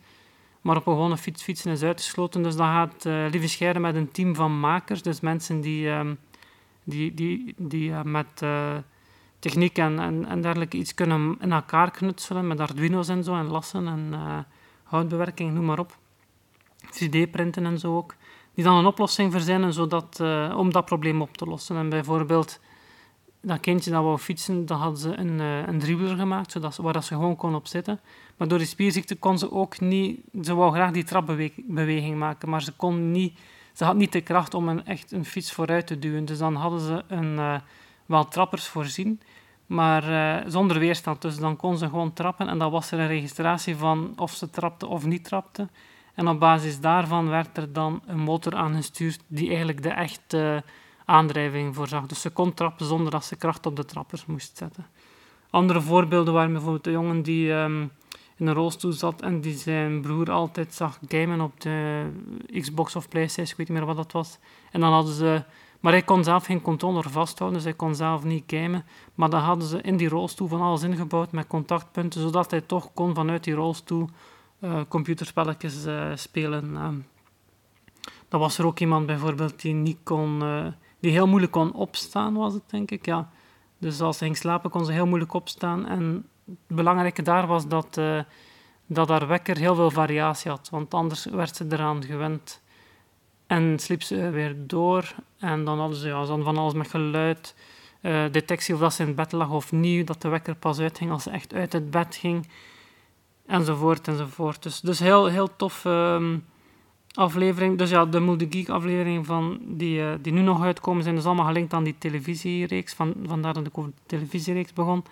Maar 0.62 0.78
op 0.78 0.88
een 0.88 0.94
gewone 0.94 1.18
fiets 1.18 1.44
fietsen 1.44 1.72
is 1.72 1.84
uitgesloten. 1.84 2.44
Dus 2.44 2.56
dan 2.56 2.68
gaat 2.68 3.06
uh, 3.06 3.26
Lieve 3.30 3.48
Scheiden 3.48 3.82
met 3.82 3.96
een 3.96 4.12
team 4.12 4.36
van 4.36 4.60
makers. 4.60 5.02
Dus 5.02 5.20
mensen 5.20 5.62
die, 5.62 5.88
um, 5.88 6.18
die, 6.84 7.14
die, 7.14 7.54
die 7.58 7.90
uh, 7.90 8.02
met 8.04 8.44
techniek 9.40 9.78
en, 9.78 10.00
en, 10.00 10.26
en, 10.26 10.42
dergelijke 10.42 10.78
iets 10.78 10.94
kunnen 10.94 11.38
in 11.42 11.52
elkaar 11.52 11.92
knutselen. 11.92 12.48
Met 12.48 12.60
Arduino's 12.60 13.08
en 13.08 13.24
zo 13.24 13.36
en 13.36 13.48
lassen 13.48 13.88
en 13.88 14.14
houtbewerking, 14.84 15.54
noem 15.54 15.66
maar 15.66 15.80
op. 15.80 15.98
3D-printen 16.86 17.66
en 17.66 17.80
zo 17.80 17.96
ook. 17.96 18.16
Die 18.54 18.64
dan 18.64 18.78
een 18.78 18.86
oplossing 18.86 19.32
verzinnen 19.32 19.74
zodat, 19.74 20.20
om 20.56 20.72
dat 20.72 20.86
probleem 20.86 21.22
op 21.22 21.38
te 21.38 21.46
lossen. 21.46 21.76
En 21.76 21.90
bijvoorbeeld 21.90 22.60
dat 23.42 23.60
kindje 23.60 23.92
dat 23.92 24.04
wou 24.04 24.18
fietsen, 24.18 24.66
dan 24.66 24.80
hadden 24.80 25.00
ze 25.00 25.18
een, 25.18 25.40
uh, 25.40 25.68
een 25.68 25.80
dribbler 25.80 26.16
gemaakt, 26.16 26.52
zodat 26.52 26.74
ze, 26.74 26.82
waar 26.82 26.94
dat 26.94 27.06
ze 27.06 27.14
gewoon 27.14 27.36
kon 27.36 27.56
op 27.56 27.68
zitten. 27.68 28.00
Maar 28.38 28.48
door 28.48 28.58
die 28.58 28.68
spierziekte 28.68 29.16
kon 29.16 29.38
ze 29.38 29.52
ook 29.52 29.80
niet... 29.80 30.20
Ze 30.42 30.56
wou 30.56 30.74
graag 30.74 30.92
die 30.92 31.04
trapbeweging 31.04 32.18
maken, 32.18 32.50
maar 32.50 32.62
ze 32.62 32.72
kon 32.72 33.12
niet... 33.12 33.40
Ze 33.74 33.86
had 33.86 33.96
niet 33.96 34.12
de 34.12 34.22
kracht 34.22 34.54
om 34.54 34.68
een, 34.68 34.86
echt 34.86 35.12
een 35.12 35.26
fiets 35.26 35.52
vooruit 35.52 35.88
te 35.88 36.00
duwen. 36.00 36.26
Dus 36.26 36.38
dan 36.38 36.56
hadden 36.56 36.80
ze 36.80 37.04
een, 37.08 37.34
uh, 37.34 37.56
wel 38.06 38.28
trappers 38.28 38.68
voorzien, 38.68 39.22
maar 39.66 40.04
zonder 40.48 40.80
weerstand. 40.80 41.22
Dus 41.22 41.38
dan 41.38 41.56
kon 41.56 41.78
ze 41.78 41.86
gewoon 41.86 42.14
trappen 42.14 42.48
en 42.48 42.58
dan 42.58 42.72
was 42.72 42.92
er 42.92 43.00
een 43.00 43.08
registratie 43.08 43.76
van 43.76 44.14
of 44.16 44.32
ze 44.32 44.50
trapte 44.50 44.88
of 44.88 45.06
niet 45.06 45.24
trapte. 45.24 45.68
En 46.20 46.28
op 46.28 46.40
basis 46.40 46.80
daarvan 46.80 47.30
werd 47.30 47.58
er 47.58 47.74
dan 47.74 48.02
een 48.06 48.20
motor 48.20 48.56
aangestuurd 48.56 49.20
die 49.28 49.48
eigenlijk 49.48 49.84
de 49.84 49.90
echte 49.90 50.64
aandrijving 51.06 51.76
voorzag. 51.76 52.06
Dus 52.06 52.22
ze 52.22 52.30
kon 52.30 52.54
trappen 52.54 52.86
zonder 52.86 53.12
dat 53.12 53.26
ze 53.26 53.36
kracht 53.36 53.66
op 53.66 53.76
de 53.76 53.86
trappers 53.86 54.26
moest 54.26 54.58
zetten. 54.58 54.86
Andere 55.50 55.82
voorbeelden 55.82 56.34
waren 56.34 56.52
bijvoorbeeld 56.52 56.84
de 56.84 56.92
jongen 56.92 57.22
die 57.22 57.52
um, 57.52 57.92
in 58.38 58.48
een 58.48 58.54
rolstoel 58.54 58.92
zat 58.92 59.22
en 59.22 59.42
die 59.42 59.58
zijn 59.58 60.02
broer 60.02 60.32
altijd 60.32 60.74
zag 60.74 61.00
gamen 61.08 61.42
op 61.42 61.62
de 61.62 62.06
Xbox 62.60 62.96
of 62.96 63.10
Playstation, 63.10 63.52
ik 63.52 63.58
weet 63.58 63.70
niet 63.70 63.78
meer 63.78 63.96
wat 63.96 63.96
dat 63.96 64.12
was. 64.12 64.40
En 64.72 64.80
dan 64.80 64.92
hadden 64.92 65.14
ze... 65.14 65.44
Maar 65.80 65.92
hij 65.92 66.02
kon 66.02 66.24
zelf 66.24 66.46
geen 66.46 66.62
controller 66.62 67.10
vasthouden, 67.10 67.58
dus 67.60 67.68
hij 67.68 67.78
kon 67.78 67.96
zelf 67.96 68.24
niet 68.24 68.44
gamen. 68.48 68.86
Maar 69.16 69.30
dan 69.30 69.42
hadden 69.42 69.68
ze 69.68 69.82
in 69.82 69.98
die 69.98 70.10
rolstoel 70.10 70.48
van 70.48 70.62
alles 70.62 70.84
ingebouwd 70.84 71.32
met 71.32 71.48
contactpunten, 71.48 72.22
zodat 72.22 72.52
hij 72.52 72.62
toch 72.62 72.94
kon 72.94 73.16
vanuit 73.16 73.44
die 73.44 73.54
rolstoel 73.54 74.10
uh, 74.60 74.82
computerspelletjes 74.88 75.86
uh, 75.86 76.12
spelen. 76.16 76.72
Uh, 76.74 76.88
dan 78.28 78.40
was 78.40 78.58
er 78.58 78.66
ook 78.66 78.80
iemand 78.80 79.06
bijvoorbeeld 79.06 79.62
die 79.62 79.74
niet 79.74 79.98
kon 80.04 80.44
die 81.00 81.12
heel 81.12 81.28
moeilijk 81.28 81.52
kon 81.52 81.74
opstaan, 81.74 82.34
was 82.34 82.54
het 82.54 82.70
denk 82.70 82.92
ik. 82.92 83.06
Ja. 83.06 83.30
Dus 83.78 84.02
als 84.02 84.18
ze 84.18 84.24
ging 84.24 84.38
slapen, 84.38 84.70
kon 84.70 84.86
ze 84.86 84.92
heel 84.92 85.08
moeilijk 85.08 85.34
opstaan. 85.34 85.88
En 85.88 86.26
het 86.46 86.58
belangrijke 86.68 87.22
daar 87.22 87.48
was 87.48 87.68
dat, 87.68 88.02
dat 88.86 89.10
haar 89.10 89.28
wekker 89.28 89.58
heel 89.58 89.76
veel 89.76 89.92
variatie 89.92 90.52
had, 90.52 90.70
want 90.70 90.94
anders 90.94 91.26
werd 91.26 91.56
ze 91.56 91.66
eraan 91.70 92.04
gewend. 92.04 92.62
En 93.48 93.80
sliep 93.80 94.02
ze 94.02 94.30
weer 94.30 94.56
door. 94.58 95.16
En 95.40 95.64
dan 95.66 95.80
hadden 95.80 95.98
ze 95.98 96.08
ja, 96.08 96.26
dan 96.26 96.44
van 96.44 96.58
alles 96.58 96.74
met 96.74 96.90
geluid, 96.90 97.56
detectie 98.32 98.74
of 98.74 98.80
dat 98.80 98.94
ze 98.94 99.04
in 99.04 99.16
bed 99.16 99.32
lag 99.32 99.50
of 99.50 99.72
niet, 99.72 100.08
dat 100.08 100.22
de 100.22 100.30
wekker 100.30 100.56
pas 100.56 100.80
uitging 100.80 101.12
als 101.12 101.24
ze 101.24 101.30
echt 101.30 101.54
uit 101.54 101.74
het 101.74 101.92
bed 101.92 102.16
ging, 102.16 102.48
enzovoort 103.50 104.08
enzovoort. 104.08 104.64
Dus, 104.64 104.80
dus 104.80 105.00
heel, 105.00 105.26
heel 105.26 105.56
tof. 105.56 105.86
Uh, 105.86 106.34
aflevering. 107.14 107.78
Dus 107.78 107.90
ja, 107.90 108.06
de 108.06 108.20
Moody 108.20 108.48
Geek 108.50 108.70
afleveringen 108.70 109.26
van 109.26 109.60
die, 109.62 110.00
uh, 110.00 110.12
die 110.22 110.34
nu 110.34 110.42
nog 110.42 110.64
uitkomen 110.64 111.04
zijn 111.04 111.16
dus 111.16 111.26
allemaal 111.26 111.46
gelinkt 111.46 111.74
aan 111.74 111.84
die 111.84 111.96
televisiereeks. 111.98 112.94
Van, 112.94 113.14
vandaar 113.26 113.54
dat 113.54 113.68
ik 113.68 113.78
over 113.78 113.92
de 113.92 114.02
televisiereeks 114.06 114.74
begon. 114.74 115.04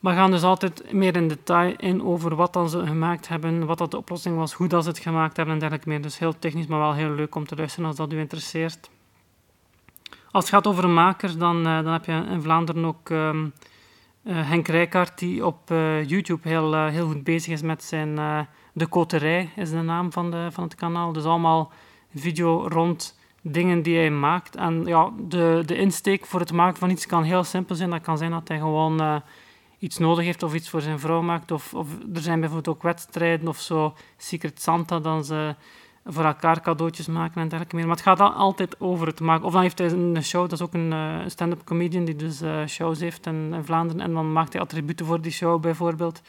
Maar 0.00 0.14
gaan 0.14 0.30
dus 0.30 0.42
altijd 0.42 0.92
meer 0.92 1.16
in 1.16 1.28
detail 1.28 1.74
in 1.76 2.02
over 2.02 2.34
wat 2.34 2.52
dan 2.52 2.68
ze 2.68 2.86
gemaakt 2.86 3.28
hebben, 3.28 3.66
wat 3.66 3.78
dat 3.78 3.90
de 3.90 3.96
oplossing 3.96 4.36
was, 4.36 4.52
hoe 4.52 4.68
dat 4.68 4.82
ze 4.82 4.88
het 4.88 4.98
gemaakt 4.98 5.36
hebben 5.36 5.54
en 5.54 5.60
dergelijke 5.60 5.88
meer. 5.88 6.02
Dus 6.02 6.18
heel 6.18 6.38
technisch, 6.38 6.66
maar 6.66 6.78
wel 6.78 6.94
heel 6.94 7.10
leuk 7.10 7.34
om 7.34 7.46
te 7.46 7.56
luisteren 7.56 7.86
als 7.86 7.96
dat 7.96 8.12
u 8.12 8.18
interesseert. 8.18 8.90
Als 10.30 10.44
het 10.44 10.54
gaat 10.54 10.66
over 10.66 10.88
makers, 10.88 11.36
dan, 11.36 11.56
uh, 11.56 11.82
dan 11.82 11.92
heb 11.92 12.04
je 12.04 12.24
in 12.30 12.42
Vlaanderen 12.42 12.84
ook 12.84 13.08
um, 13.08 13.52
uh, 14.26 14.48
Henk 14.48 14.68
Rijkaard, 14.68 15.18
die 15.18 15.46
op 15.46 15.68
YouTube 16.06 16.48
heel, 16.48 16.86
heel 16.86 17.06
goed 17.06 17.24
bezig 17.24 17.52
is 17.52 17.62
met 17.62 17.84
zijn 17.84 18.14
de 18.72 18.86
Koterij 18.86 19.50
is 19.56 19.70
de 19.70 19.82
naam 19.82 20.12
van, 20.12 20.30
de, 20.30 20.48
van 20.50 20.64
het 20.64 20.74
kanaal. 20.74 21.12
Dus 21.12 21.24
allemaal 21.24 21.72
video 22.14 22.66
rond 22.68 23.18
dingen 23.40 23.82
die 23.82 23.96
hij 23.96 24.10
maakt. 24.10 24.56
En 24.56 24.84
ja, 24.84 25.10
de, 25.18 25.62
de 25.66 25.76
insteek 25.76 26.26
voor 26.26 26.40
het 26.40 26.52
maken 26.52 26.78
van 26.78 26.90
iets 26.90 27.06
kan 27.06 27.22
heel 27.22 27.44
simpel 27.44 27.74
zijn. 27.74 27.90
Dat 27.90 28.00
kan 28.00 28.18
zijn 28.18 28.30
dat 28.30 28.48
hij 28.48 28.58
gewoon 28.58 29.22
iets 29.78 29.98
nodig 29.98 30.24
heeft 30.24 30.42
of 30.42 30.54
iets 30.54 30.68
voor 30.68 30.80
zijn 30.80 30.98
vrouw 30.98 31.22
maakt. 31.22 31.50
Of, 31.50 31.74
of 31.74 31.88
er 32.14 32.20
zijn 32.20 32.40
bijvoorbeeld 32.40 32.76
ook 32.76 32.82
wedstrijden 32.82 33.48
of 33.48 33.58
zo, 33.58 33.94
Secret 34.16 34.62
Santa, 34.62 34.98
dan 35.00 35.24
ze 35.24 35.54
voor 36.06 36.24
elkaar 36.24 36.60
cadeautjes 36.60 37.06
maken 37.06 37.40
en 37.40 37.48
dergelijke 37.48 37.76
meer. 37.76 37.86
Maar 37.86 37.96
het 37.96 38.04
gaat 38.04 38.18
dan 38.18 38.34
altijd 38.34 38.80
over 38.80 39.06
het 39.06 39.20
maken. 39.20 39.44
Of 39.44 39.52
dan 39.52 39.62
heeft 39.62 39.78
hij 39.78 39.90
een 39.90 40.24
show, 40.24 40.40
dat 40.40 40.52
is 40.52 40.60
ook 40.60 40.74
een 40.74 40.92
uh, 40.92 41.18
stand-up 41.26 41.64
comedian 41.64 42.04
die 42.04 42.16
dus 42.16 42.42
uh, 42.42 42.66
shows 42.66 43.00
heeft 43.00 43.26
in, 43.26 43.54
Vlaanderen. 43.64 44.02
En 44.02 44.12
dan 44.12 44.32
maakt 44.32 44.52
hij 44.52 44.62
attributen 44.62 45.06
voor 45.06 45.20
die 45.20 45.32
show 45.32 45.60
bijvoorbeeld. 45.60 46.22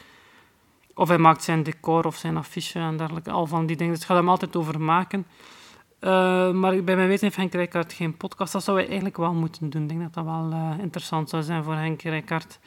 Of 0.93 1.07
hij 1.07 1.17
maakt 1.17 1.43
zijn 1.43 1.63
decor 1.63 2.05
of 2.05 2.15
zijn 2.15 2.37
affiche 2.37 2.79
en 2.79 2.97
dergelijke. 2.97 3.31
Al 3.31 3.47
van 3.47 3.65
die 3.65 3.75
dingen. 3.75 3.91
Dus 3.93 4.01
het 4.01 4.11
gaat 4.11 4.17
hem 4.17 4.29
altijd 4.29 4.55
over 4.55 4.81
maken. 4.81 5.25
Uh, 5.99 6.09
maar 6.51 6.83
bij 6.83 6.95
mijn 6.95 7.07
weten 7.07 7.23
heeft 7.23 7.35
Henk 7.35 7.53
Rijkaard 7.53 7.93
geen 7.93 8.17
podcast. 8.17 8.53
Dat 8.53 8.63
zou 8.63 8.77
hij 8.77 8.85
eigenlijk 8.85 9.17
wel 9.17 9.33
moeten 9.33 9.69
doen. 9.69 9.81
Ik 9.81 9.89
denk 9.89 10.01
dat 10.01 10.13
dat 10.13 10.25
wel 10.25 10.53
interessant 10.79 11.29
zou 11.29 11.43
zijn 11.43 11.63
voor 11.63 11.75
Henk 11.75 12.01
Rijkaard. 12.01 12.59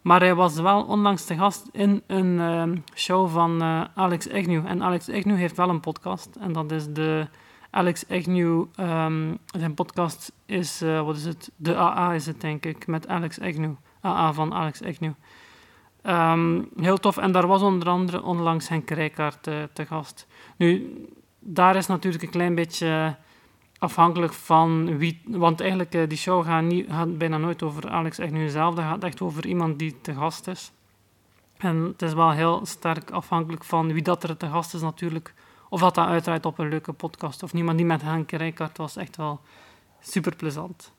Maar 0.00 0.20
hij 0.20 0.34
was 0.34 0.54
wel 0.54 0.82
onlangs 0.82 1.24
te 1.24 1.34
gast 1.34 1.68
in 1.72 2.02
een 2.06 2.38
uh, 2.38 2.76
show 2.94 3.30
van 3.30 3.62
Alex 3.94 4.30
Agnew. 4.30 4.66
En 4.66 4.82
Alex 4.82 5.10
Agnew 5.10 5.36
heeft 5.36 5.56
wel 5.56 5.68
een 5.68 5.80
podcast. 5.80 6.36
En 6.40 6.52
dat 6.52 6.72
is 6.72 6.86
de 6.86 7.26
Alex 7.70 8.08
Agnew... 8.08 8.64
Um, 8.80 9.38
zijn 9.46 9.74
podcast 9.74 10.32
is, 10.46 10.80
wat 10.80 11.16
is 11.16 11.24
het? 11.24 11.50
De 11.56 11.76
AA 11.76 12.12
is 12.12 12.26
het, 12.26 12.40
denk 12.40 12.64
ik, 12.64 12.86
met 12.86 13.08
Alex 13.08 13.40
Agnew. 13.40 13.72
AA 14.02 14.32
van 14.32 14.54
Alex 14.54 14.82
Agnew. 14.82 15.12
Um, 16.02 16.68
heel 16.76 16.96
tof. 16.96 17.16
En 17.16 17.32
daar 17.32 17.46
was 17.46 17.62
onder 17.62 17.88
andere 17.88 18.22
onlangs 18.22 18.68
Henk 18.68 18.90
Rijkaard 18.90 19.42
te, 19.42 19.68
te, 19.72 19.86
gast. 19.86 20.26
Nu, 20.56 20.94
daar 21.38 21.76
is 21.76 21.86
natuurlijk 21.86 22.22
een 22.22 22.30
klein 22.30 22.54
beetje 22.54 23.16
afhankelijk 23.80 24.32
van 24.32 24.98
wie... 24.98 25.22
Want 25.24 25.60
eigenlijk, 25.60 25.94
uh, 25.94 26.08
die 26.08 26.18
show 26.18 26.44
gaat, 26.44 26.62
niet, 26.62 27.18
bijna 27.18 27.38
nooit 27.38 27.62
over 27.62 27.90
Alex 27.90 28.18
echt 28.18 28.32
nu 28.32 28.48
zelf. 28.48 28.74
Dat 28.74 28.84
gaat 28.84 29.04
echt 29.04 29.20
over 29.20 29.46
iemand 29.46 29.78
die 29.78 29.96
te 30.00 30.14
gast 30.14 30.46
is. 30.46 30.72
En 31.58 31.76
het 31.76 32.02
is 32.02 32.12
wel 32.12 32.30
heel 32.30 32.60
sterk 32.66 33.10
afhankelijk 33.10 33.64
van 33.64 33.92
wie 33.92 34.02
dat 34.02 34.22
er 34.22 34.36
te 34.36 34.46
gast 34.46 34.74
is 34.74 34.80
natuurlijk. 34.80 35.34
Of 35.68 35.80
dat 35.80 35.94
dat 35.94 36.06
uiteraard 36.06 36.46
op 36.46 36.58
een 36.58 36.68
leuke 36.68 36.92
podcast 36.92 37.42
of 37.42 37.52
niemand 37.52 37.76
die 37.76 37.86
met 37.86 38.02
Henk 38.02 38.30
Rijkaard 38.32 38.76
was. 38.76 38.96
Echt 38.96 39.16
wel 39.16 39.40
super 40.00 40.36
plezant. 40.36 40.92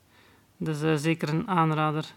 Dus 0.56 0.82
uh, 0.82 0.94
zeker 0.94 1.28
een 1.28 1.48
aanrader. 1.48 2.12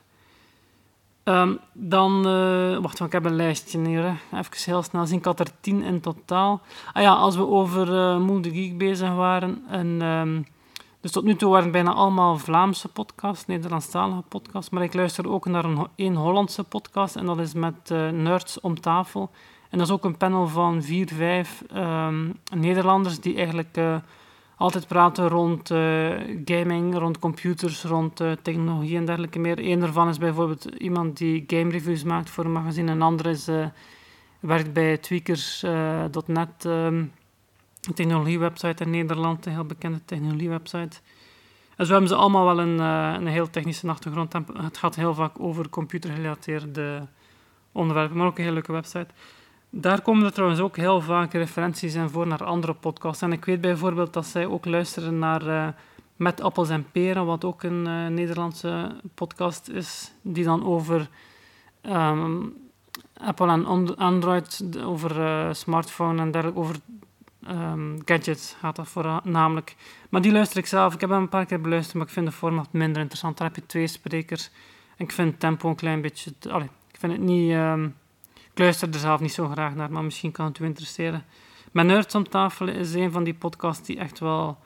Um, 1.24 1.60
dan, 1.74 2.27
uh, 2.27 2.77
wacht, 2.77 3.00
ik 3.00 3.12
heb 3.12 3.25
een 3.25 3.36
lijstje. 3.36 3.79
Hè. 3.79 4.13
Even 4.38 4.51
heel 4.53 4.84
snel 4.84 5.05
zien. 5.05 5.17
Ik 5.17 5.25
had 5.25 5.39
er 5.39 5.51
tien 5.60 5.81
in 5.84 6.01
totaal. 6.01 6.62
Ah 6.93 7.01
ja, 7.01 7.13
als 7.13 7.36
we 7.36 7.48
over 7.48 7.88
uh, 7.88 8.17
Moe 8.19 8.39
de 8.39 8.51
Geek 8.51 8.77
bezig 8.77 9.13
waren. 9.13 9.63
En, 9.69 10.01
um, 10.01 10.45
dus 11.06 11.14
tot 11.14 11.24
nu 11.24 11.36
toe 11.36 11.50
waren 11.50 11.64
het 11.64 11.74
bijna 11.74 11.94
allemaal 11.94 12.38
Vlaamse 12.38 12.88
podcasts, 12.88 13.46
Nederlandstalige 13.46 14.22
podcasts. 14.22 14.70
Maar 14.70 14.84
ik 14.84 14.94
luister 14.94 15.30
ook 15.30 15.46
naar 15.46 15.66
een, 15.66 15.88
een 15.96 16.16
Hollandse 16.16 16.64
podcast. 16.64 17.16
En 17.16 17.26
dat 17.26 17.40
is 17.40 17.54
met 17.54 17.90
uh, 17.92 18.10
Nerds 18.10 18.60
om 18.60 18.80
tafel. 18.80 19.32
En 19.70 19.78
dat 19.78 19.88
is 19.88 19.94
ook 19.94 20.06
een 20.06 20.18
panel 20.18 20.48
van 20.48 20.84
vier, 20.84 21.08
vijf 21.08 21.64
um, 21.76 22.40
Nederlanders 22.56 23.20
die 23.20 23.36
eigenlijk 23.36 23.80
altijd 24.58 24.88
praten 24.88 25.28
rond 25.28 25.70
uh, 25.70 26.12
gaming, 26.46 26.98
rond 26.98 27.20
computers, 27.20 27.84
rond 27.84 28.16
technologie 28.42 28.98
en 28.98 29.06
dergelijke 29.06 29.40
meer. 29.40 29.60
Eén 29.60 29.80
daarvan 29.80 30.10
is 30.10 30.18
bijvoorbeeld 30.18 30.66
iemand 30.66 31.18
die 31.18 31.44
game 31.48 31.72
reviews 31.72 32.04
maakt 32.04 32.30
voor 32.30 32.46
een 32.46 32.52
magazine. 32.52 32.92
Een 32.92 33.02
ander 33.02 33.26
is, 33.26 33.50
werkt 34.40 34.74
bij 34.74 34.98
tweakers.net, 34.98 36.68
een 37.88 37.94
technologiewebsite 37.94 38.84
in 38.84 38.89
Nederland, 38.89 39.46
een 39.46 39.51
heel 39.51 39.65
bekende 39.65 40.00
technologiewebsite. 40.06 40.98
En 41.75 41.86
zo 41.86 41.92
hebben 41.92 42.10
ze 42.10 42.15
allemaal 42.15 42.46
wel 42.46 42.60
een, 42.60 42.80
een 42.80 43.27
heel 43.27 43.50
technische 43.50 43.88
achtergrond. 43.88 44.34
Het 44.34 44.77
gaat 44.77 44.96
heel 44.96 45.13
vaak 45.13 45.39
over 45.39 45.70
computergerelateerde 45.70 47.08
onderwerpen, 47.72 48.18
maar 48.18 48.27
ook 48.27 48.38
een 48.38 48.44
hele 48.44 48.54
leuke 48.54 48.72
website. 48.72 49.08
Daar 49.70 50.01
komen 50.01 50.25
er 50.25 50.34
trouwens 50.34 50.62
ook 50.62 50.77
heel 50.77 51.01
vaak 51.01 51.34
referenties 51.34 51.94
in 51.94 52.10
voor 52.10 52.27
naar 52.27 52.44
andere 52.44 52.74
podcasts. 52.74 53.22
En 53.22 53.32
ik 53.32 53.46
weet 53.46 53.62
bijvoorbeeld 53.62 54.13
dat 54.13 54.25
zij 54.25 54.46
ook 54.46 54.65
luisteren 54.65 55.20
naar 55.20 55.48
uh, 55.48 55.68
Met 56.15 56.42
Appels 56.42 56.70
en 56.70 56.92
Peren, 56.92 57.25
wat 57.25 57.44
ook 57.44 57.63
een 57.63 57.86
uh, 57.88 58.08
Nederlandse 58.08 58.92
podcast 59.13 59.70
is, 59.70 60.13
die 60.22 60.44
dan 60.44 60.65
over 60.65 61.10
um, 61.82 62.54
Apple 63.13 63.48
en 63.48 63.96
Android, 63.98 64.65
over 64.84 65.20
uh, 65.20 65.54
smartphone 65.54 66.22
en 66.22 66.32
dergelijke, 66.32 66.60
over 66.60 66.75
um, 67.50 68.02
gadgets 68.06 68.56
gaat 68.60 68.75
dat 68.75 68.88
voornamelijk. 68.88 69.75
Maar 70.10 70.22
die 70.22 70.32
luister 70.32 70.58
ik 70.58 70.66
zelf. 70.66 70.94
Ik 70.94 71.02
heb 71.02 71.10
hem 71.10 71.22
een 71.22 71.30
paar 71.30 71.46
keer 71.46 71.62
beluisterd, 71.62 71.96
maar 71.96 72.06
ik 72.06 72.14
vind 72.14 72.25
de 72.25 72.32
format 72.32 72.68
minder 72.72 73.02
interessant. 73.02 73.38
Daar 73.38 73.48
heb 73.48 73.56
je 73.56 73.66
twee 73.66 73.88
sprekers. 73.88 74.50
Ik 74.98 75.12
vind 75.12 75.32
het 75.32 75.40
tempo 75.40 75.70
een 75.70 75.75
klein 75.75 76.02
beetje... 76.02 76.34
Allez, 76.50 76.68
ik 76.92 77.00
vind 77.00 77.12
het 77.12 77.22
niet... 77.22 77.52
ehm, 77.52 77.86
ik 78.34 78.62
luister 78.62 78.94
er 78.94 79.00
zelf 79.00 79.20
niet 79.20 79.34
zo 79.34 79.48
graag 79.48 79.75
naar, 79.75 79.92
maar 79.92 80.04
misschien 80.04 80.32
kan 80.32 80.46
het 80.46 80.60
u 80.60 80.66
interesseren. 80.66 81.25
Met 81.72 81.86
Nerds 81.86 82.16
om 82.16 82.30
tafel 82.30 82.68
is 82.68 82.94
een 82.94 83.12
van 83.12 83.24
die 83.24 83.34
podcasts 83.34 83.86
die 83.86 83.98
echt 83.98 84.20
wel 84.20 84.58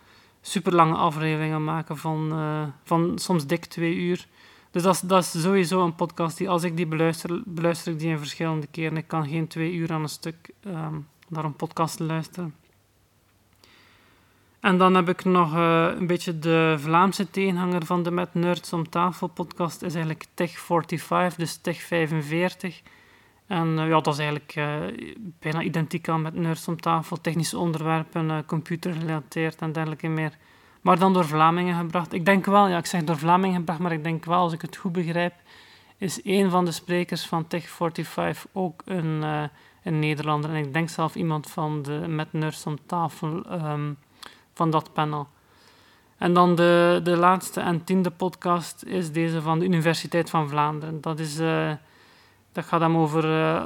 super 0.41 0.75
lange 0.75 0.95
afleveringen 0.95 1.63
maken 1.63 1.97
van, 1.97 2.31
eh, 2.31 2.63
van 2.83 3.19
soms 3.19 3.45
dik 3.45 3.65
twee 3.65 3.95
uur. 3.95 4.27
Dus 4.71 4.83
dat 4.83 4.93
is, 4.93 4.99
dat 4.99 5.23
is 5.23 5.41
sowieso 5.41 5.83
een 5.83 5.95
podcast 5.95 6.37
die, 6.37 6.49
als 6.49 6.63
ik 6.63 6.77
die 6.77 6.87
beluister, 6.87 7.41
beluister 7.45 7.91
ik 7.91 7.99
die 7.99 8.09
in 8.09 8.17
verschillende 8.17 8.67
keren. 8.67 8.97
Ik 8.97 9.07
kan 9.07 9.27
geen 9.27 9.47
twee 9.47 9.73
uur 9.73 9.91
aan 9.91 10.01
een 10.01 10.09
stuk 10.09 10.49
ehm, 10.63 10.95
naar 11.27 11.43
een 11.43 11.55
podcast 11.55 11.99
luisteren. 11.99 12.55
En 14.59 14.77
dan 14.77 14.95
heb 14.95 15.09
ik 15.09 15.25
nog 15.25 15.55
eh, 15.55 15.87
een 15.97 16.07
beetje 16.07 16.39
de 16.39 16.75
Vlaamse 16.79 17.29
tegenhanger 17.29 17.85
van 17.85 18.03
de 18.03 18.11
Met 18.11 18.33
Nerds 18.33 18.73
om 18.73 18.89
tafel 18.89 19.27
podcast, 19.27 19.81
is 19.81 19.93
eigenlijk 19.93 20.25
Tech 20.33 20.51
45, 20.59 21.35
dus 21.37 21.57
Tech 21.57 21.81
45. 21.81 22.81
En 23.47 23.79
eh, 23.79 23.87
ja, 23.87 24.01
dat 24.01 24.13
is 24.13 24.19
eigenlijk 24.19 24.53
eh, 24.55 24.77
bijna 25.39 25.61
identiek 25.61 26.09
aan 26.09 26.21
met 26.21 26.33
Nerds 26.33 26.67
om 26.67 26.81
tafel, 26.81 27.21
technische 27.21 27.57
onderwerpen, 27.57 28.29
uh, 28.29 28.37
computergerelateerd 28.45 29.61
en 29.61 29.71
dergelijke 29.71 30.07
meer. 30.07 30.37
Maar 30.81 30.99
dan 30.99 31.13
door 31.13 31.25
Vlamingen 31.25 31.75
gebracht. 31.75 32.13
Ik 32.13 32.25
denk 32.25 32.45
wel, 32.45 32.67
ja, 32.67 32.77
ik 32.77 32.85
zeg 32.85 33.03
door 33.03 33.17
Vlamingen 33.17 33.55
gebracht, 33.55 33.79
maar 33.79 33.91
ik 33.91 34.03
denk 34.03 34.25
wel, 34.25 34.39
als 34.39 34.53
ik 34.53 34.61
het 34.61 34.75
goed 34.75 34.91
begrijp, 34.91 35.33
is 35.97 36.19
een 36.23 36.49
van 36.49 36.65
de 36.65 36.71
sprekers 36.71 37.25
van 37.25 37.47
Tech 37.47 37.69
45 37.69 38.45
ook 38.51 38.81
een, 38.85 39.23
een 39.83 39.99
Nederlander. 39.99 40.49
En 40.49 40.55
ik 40.55 40.73
denk 40.73 40.89
zelf 40.89 41.15
iemand 41.15 41.49
van 41.49 41.81
de 41.81 42.03
Met 42.07 42.33
Nerds 42.33 42.65
om 42.65 42.77
tafel 42.85 43.45
um, 43.51 43.97
van 44.59 44.69
dat 44.69 44.93
panel. 44.93 45.27
En 46.17 46.33
dan 46.33 46.55
de, 46.55 46.99
de 47.03 47.17
laatste 47.17 47.59
en 47.59 47.83
tiende 47.83 48.11
podcast 48.11 48.83
is 48.83 49.11
deze 49.11 49.41
van 49.41 49.59
de 49.59 49.65
Universiteit 49.65 50.29
van 50.29 50.49
Vlaanderen. 50.49 51.01
Dat, 51.01 51.19
is, 51.19 51.39
uh, 51.39 51.71
dat 52.51 52.65
gaat 52.65 52.79
dan 52.79 52.97
over 52.97 53.25
uh, 53.25 53.63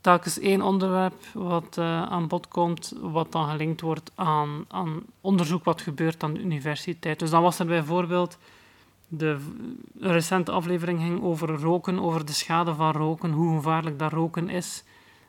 telkens 0.00 0.38
één 0.38 0.62
onderwerp 0.62 1.20
wat 1.32 1.76
uh, 1.78 2.02
aan 2.02 2.28
bod 2.28 2.48
komt, 2.48 2.92
wat 3.00 3.32
dan 3.32 3.48
gelinkt 3.48 3.80
wordt 3.80 4.12
aan, 4.14 4.64
aan 4.68 5.02
onderzoek 5.20 5.64
wat 5.64 5.80
gebeurt 5.80 6.22
aan 6.22 6.34
de 6.34 6.40
universiteit. 6.40 7.18
Dus 7.18 7.30
dan 7.30 7.42
was 7.42 7.58
er 7.58 7.66
bijvoorbeeld 7.66 8.38
de 9.08 9.38
recente 9.98 10.52
aflevering 10.52 11.00
ging 11.00 11.22
over 11.22 11.48
roken, 11.60 12.00
over 12.00 12.24
de 12.24 12.32
schade 12.32 12.74
van 12.74 12.92
roken, 12.92 13.30
hoe 13.30 13.56
gevaarlijk 13.56 13.98
dat 13.98 14.12
roken 14.12 14.48
is, 14.48 14.84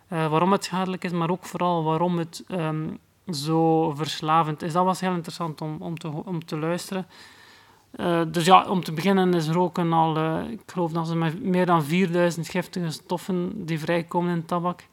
waarom 0.07 0.51
het 0.51 0.63
schadelijk 0.63 1.03
is, 1.03 1.12
maar 1.12 1.29
ook 1.29 1.45
vooral 1.45 1.83
waarom 1.83 2.17
het 2.17 2.43
um, 2.47 3.00
zo 3.32 3.92
verslavend 3.92 4.62
is. 4.62 4.74
Dat 4.74 4.86
was 4.86 5.00
heel 5.00 5.13
interessant 5.13 5.62
om, 5.62 5.75
om, 5.80 5.98
te, 5.98 6.08
om 6.08 6.46
te 6.46 6.58
luisteren. 6.58 7.08
Uh, 7.96 8.22
dus 8.27 8.46
ja, 8.46 8.65
om 8.68 8.84
te 8.84 8.92
beginnen 8.92 9.34
is 9.34 9.50
roken 9.50 9.94
al, 9.94 10.18
uh, 10.18 10.50
ik 10.50 10.62
geloof 10.65 10.92
dat 10.92 11.08
ze 11.08 11.15
meer 11.42 11.65
dan 11.65 11.84
4000 11.84 12.50
giftige 12.50 12.92
stoffen 12.92 13.65
die 13.65 13.80
vrijkomen 13.80 14.36
in 14.36 14.46
tabak. 14.46 14.88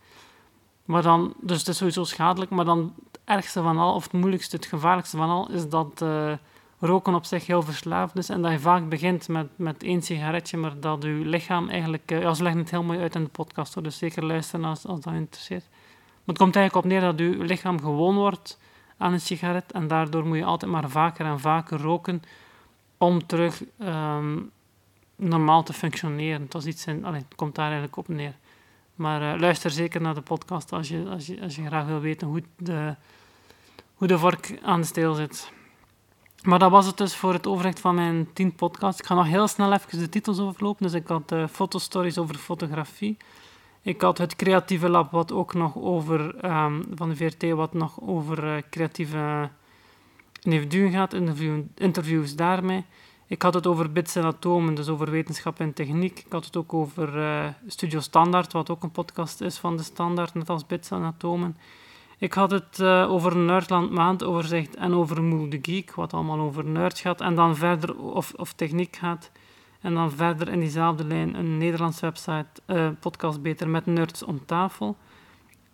Maar 0.84 1.02
dan, 1.02 1.34
dus 1.40 1.58
het 1.58 1.68
is 1.68 1.76
sowieso 1.76 2.04
schadelijk, 2.04 2.50
maar 2.50 2.64
dan 2.64 2.94
het 3.12 3.20
ergste 3.24 3.62
van 3.62 3.78
al, 3.78 3.94
of 3.94 4.02
het 4.02 4.12
moeilijkste, 4.12 4.56
het 4.56 4.66
gevaarlijkste 4.66 5.16
van 5.16 5.28
al, 5.28 5.50
is 5.50 5.68
dat 5.68 6.00
uh, 6.02 6.32
roken 6.78 7.14
op 7.14 7.24
zich 7.24 7.46
heel 7.46 7.62
verslavend 7.62 8.18
is 8.18 8.28
en 8.28 8.42
dat 8.42 8.52
je 8.52 8.58
vaak 8.58 8.88
begint 8.88 9.28
met, 9.28 9.46
met 9.56 9.82
één 9.82 10.02
sigaretje, 10.02 10.56
maar 10.56 10.80
dat 10.80 11.02
je 11.02 11.08
lichaam 11.08 11.68
eigenlijk, 11.68 12.10
ja, 12.10 12.34
ze 12.34 12.42
leggen 12.42 12.60
het 12.60 12.70
heel 12.70 12.82
mooi 12.82 12.98
uit 12.98 13.14
in 13.14 13.24
de 13.24 13.30
podcast, 13.30 13.84
dus 13.84 13.98
zeker 13.98 14.24
luisteren 14.24 14.64
als, 14.64 14.86
als 14.86 15.00
dat 15.00 15.14
interesseert. 15.14 15.68
Het 16.30 16.38
komt 16.38 16.56
eigenlijk 16.56 16.86
op 16.86 16.92
neer 16.92 17.00
dat 17.00 17.18
je 17.18 17.44
lichaam 17.44 17.80
gewoon 17.80 18.14
wordt 18.14 18.58
aan 18.96 19.12
een 19.12 19.20
sigaret 19.20 19.72
en 19.72 19.88
daardoor 19.88 20.26
moet 20.26 20.36
je 20.36 20.44
altijd 20.44 20.72
maar 20.72 20.88
vaker 20.88 21.26
en 21.26 21.40
vaker 21.40 21.80
roken 21.80 22.22
om 22.98 23.26
terug 23.26 23.62
um, 23.78 24.50
normaal 25.16 25.62
te 25.62 25.72
functioneren. 25.72 26.46
Dat 26.48 26.62
is 26.62 26.68
iets 26.68 26.86
in, 26.86 27.04
allee, 27.04 27.20
het 27.20 27.34
komt 27.34 27.54
daar 27.54 27.64
eigenlijk 27.64 27.96
op 27.96 28.08
neer. 28.08 28.34
Maar 28.94 29.34
uh, 29.34 29.40
luister 29.40 29.70
zeker 29.70 30.00
naar 30.00 30.14
de 30.14 30.20
podcast 30.20 30.72
als 30.72 30.88
je, 30.88 31.06
als 31.10 31.26
je, 31.26 31.40
als 31.40 31.56
je 31.56 31.66
graag 31.66 31.86
wil 31.86 32.00
weten 32.00 32.26
hoe 32.26 32.42
de, 32.56 32.94
hoe 33.94 34.08
de 34.08 34.18
vork 34.18 34.58
aan 34.62 34.80
de 34.80 34.86
steel 34.86 35.14
zit. 35.14 35.52
Maar 36.42 36.58
dat 36.58 36.70
was 36.70 36.86
het 36.86 36.96
dus 36.96 37.16
voor 37.16 37.32
het 37.32 37.46
overzicht 37.46 37.80
van 37.80 37.94
mijn 37.94 38.32
10 38.32 38.54
podcasts. 38.54 39.00
Ik 39.00 39.06
ga 39.06 39.14
nog 39.14 39.26
heel 39.26 39.48
snel 39.48 39.72
even 39.72 39.98
de 39.98 40.08
titels 40.08 40.38
overlopen. 40.38 40.82
Dus 40.82 40.94
ik 40.94 41.06
had 41.06 41.32
uh, 41.32 41.46
fotostories 41.46 42.18
over 42.18 42.34
fotografie. 42.34 43.16
Ik 43.82 44.00
had 44.00 44.18
het 44.18 44.36
creatieve 44.36 44.88
lab, 44.88 45.10
wat 45.10 45.32
ook 45.32 45.54
nog 45.54 45.76
over, 45.76 46.44
um, 46.44 46.84
van 46.94 47.08
de 47.08 47.16
VRT, 47.16 47.50
wat 47.50 47.72
nog 47.72 48.00
over 48.00 48.44
uh, 48.44 48.62
creatieve 48.70 49.48
individuen 50.42 50.90
gaat, 50.90 51.12
interview, 51.12 51.62
interviews 51.74 52.36
daarmee. 52.36 52.84
Ik 53.26 53.42
had 53.42 53.54
het 53.54 53.66
over 53.66 53.92
bits 53.92 54.16
en 54.16 54.24
atomen, 54.24 54.74
dus 54.74 54.88
over 54.88 55.10
wetenschap 55.10 55.60
en 55.60 55.72
techniek. 55.72 56.18
Ik 56.18 56.32
had 56.32 56.44
het 56.44 56.56
ook 56.56 56.74
over 56.74 57.16
uh, 57.16 57.44
Studio 57.66 58.00
Standaard, 58.00 58.52
wat 58.52 58.70
ook 58.70 58.82
een 58.82 58.90
podcast 58.90 59.40
is 59.40 59.58
van 59.58 59.76
de 59.76 59.82
Standaard, 59.82 60.34
net 60.34 60.50
als 60.50 60.66
bits 60.66 60.90
en 60.90 61.02
atomen. 61.02 61.56
Ik 62.18 62.32
had 62.32 62.50
het 62.50 62.82
over 62.82 63.36
Nerdland 63.36 63.90
maandoverzicht 63.90 64.76
en 64.76 64.94
over 64.94 65.22
Moel 65.22 65.48
de 65.48 65.58
Geek, 65.62 65.94
wat 65.94 66.12
allemaal 66.12 66.40
over 66.40 66.64
nerds 66.64 67.00
gaat. 67.00 67.20
En 67.20 67.34
dan 67.34 67.56
verder, 67.56 67.98
of, 67.98 68.32
of 68.36 68.52
techniek 68.52 68.96
gaat. 68.96 69.30
En 69.80 69.94
dan 69.94 70.10
verder 70.10 70.48
in 70.48 70.60
diezelfde 70.60 71.04
lijn 71.04 71.34
een 71.34 71.58
Nederlandse 71.58 72.00
website, 72.00 72.46
uh, 72.66 72.88
podcast 73.00 73.42
beter 73.42 73.68
met 73.68 73.86
nerds 73.86 74.22
om 74.22 74.46
tafel. 74.46 74.96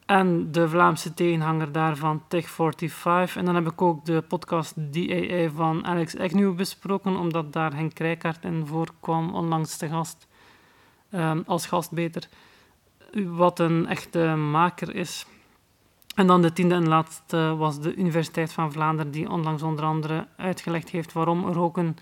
En 0.06 0.52
de 0.52 0.68
Vlaamse 0.68 1.14
tegenhanger 1.14 1.72
daarvan, 1.72 2.22
Tech45. 2.22 3.36
En 3.36 3.44
dan 3.44 3.54
heb 3.54 3.66
ik 3.66 3.82
ook 3.82 4.04
de 4.04 4.22
podcast 4.28 4.74
DAA 4.76 5.50
van 5.50 5.86
Alex 5.86 6.18
Agnew 6.18 6.54
besproken, 6.54 7.16
omdat 7.16 7.52
daar 7.52 7.74
Henk 7.74 7.94
Krijkaart 7.94 8.44
in 8.44 8.66
voorkwam, 8.66 9.34
onlangs 9.34 9.76
te 9.76 9.88
gast. 9.88 10.26
Um, 11.10 11.42
als 11.46 11.66
gast 11.66 11.92
beter. 11.92 12.28
Wat 13.26 13.58
een 13.58 13.86
echte 13.86 14.18
maker 14.36 14.94
is. 14.94 15.26
En 16.14 16.26
dan 16.26 16.42
de 16.42 16.52
tiende 16.52 16.74
en 16.74 16.88
laatste 16.88 17.54
was 17.58 17.80
de 17.80 17.94
Universiteit 17.94 18.52
van 18.52 18.72
Vlaanderen, 18.72 19.12
die 19.12 19.30
onlangs 19.30 19.62
onder 19.62 19.84
andere 19.84 20.26
uitgelegd 20.36 20.88
heeft 20.88 21.12
waarom 21.12 21.46
roken 21.46 21.96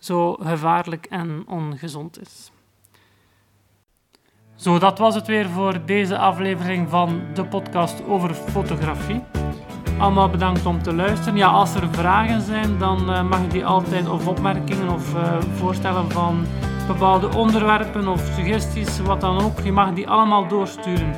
zo 0.00 0.32
gevaarlijk 0.32 1.06
en 1.06 1.44
ongezond 1.46 2.20
is. 2.20 2.52
Zo, 4.54 4.78
dat 4.78 4.98
was 4.98 5.14
het 5.14 5.26
weer 5.26 5.48
voor 5.48 5.84
deze 5.84 6.18
aflevering 6.18 6.88
van 6.88 7.20
de 7.34 7.44
podcast 7.44 8.06
over 8.06 8.34
fotografie. 8.34 9.22
Allemaal 9.98 10.28
bedankt 10.28 10.66
om 10.66 10.82
te 10.82 10.94
luisteren. 10.94 11.36
Ja, 11.36 11.48
als 11.48 11.74
er 11.74 11.88
vragen 11.90 12.40
zijn, 12.40 12.78
dan 12.78 13.10
uh, 13.10 13.22
mag 13.28 13.40
je 13.42 13.48
die 13.48 13.66
altijd, 13.66 14.08
of 14.08 14.26
opmerkingen 14.26 14.90
of 14.90 15.14
uh, 15.14 15.40
voorstellen 15.54 16.10
van 16.10 16.46
bepaalde 16.86 17.36
onderwerpen 17.36 18.08
of 18.08 18.30
suggesties, 18.34 19.00
wat 19.00 19.20
dan 19.20 19.40
ook. 19.40 19.60
Je 19.60 19.72
mag 19.72 19.92
die 19.92 20.08
allemaal 20.08 20.48
doorsturen 20.48 21.14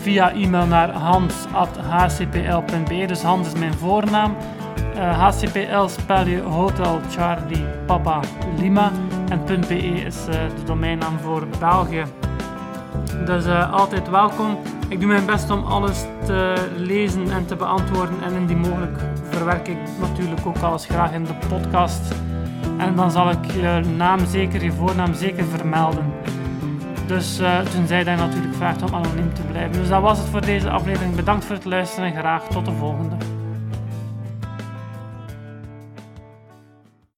via 0.00 0.32
e-mail 0.32 0.66
naar 0.66 0.90
hans.hcpl.be. 0.90 1.44
Dus 3.06 3.22
Hans 3.22 3.46
is 3.46 3.58
mijn 3.58 3.74
voornaam. 3.74 4.36
HCPL 4.96 5.86
spel 5.86 6.26
je 6.26 6.40
Hotel 6.40 7.00
Charlie 7.10 7.64
Papa 7.86 8.20
Lima 8.58 8.92
en 9.28 9.60
.be 9.68 9.76
is 9.78 10.16
uh, 10.28 10.34
de 10.34 10.64
domeinnaam 10.64 11.18
voor 11.18 11.46
België. 11.58 12.04
Dus 13.24 13.46
uh, 13.46 13.72
altijd 13.72 14.10
welkom. 14.10 14.58
Ik 14.88 15.00
doe 15.00 15.08
mijn 15.08 15.26
best 15.26 15.50
om 15.50 15.64
alles 15.64 16.04
te 16.24 16.54
lezen 16.76 17.30
en 17.30 17.46
te 17.46 17.56
beantwoorden 17.56 18.22
en 18.22 18.34
indien 18.34 18.58
mogelijk 18.58 18.98
verwerk 19.30 19.68
ik 19.68 19.78
natuurlijk 20.00 20.46
ook 20.46 20.58
alles 20.58 20.84
graag 20.84 21.12
in 21.12 21.24
de 21.24 21.34
podcast. 21.48 22.14
En 22.78 22.94
dan 22.94 23.10
zal 23.10 23.30
ik 23.30 23.44
je 23.52 23.80
naam 23.96 24.26
zeker, 24.26 24.64
je 24.64 24.72
voornaam 24.72 25.14
zeker 25.14 25.44
vermelden. 25.44 26.12
Dus 27.06 27.40
uh, 27.40 27.60
tenzij 27.60 28.04
dat 28.04 28.18
je 28.18 28.24
natuurlijk 28.24 28.54
vraagt 28.54 28.82
om 28.82 28.94
anoniem 28.94 29.34
te 29.34 29.42
blijven. 29.42 29.72
Dus 29.72 29.88
dat 29.88 30.02
was 30.02 30.18
het 30.18 30.28
voor 30.28 30.40
deze 30.40 30.70
aflevering. 30.70 31.14
Bedankt 31.14 31.44
voor 31.44 31.54
het 31.54 31.64
luisteren 31.64 32.12
en 32.12 32.18
graag 32.18 32.42
tot 32.42 32.64
de 32.64 32.72
volgende. 32.72 33.16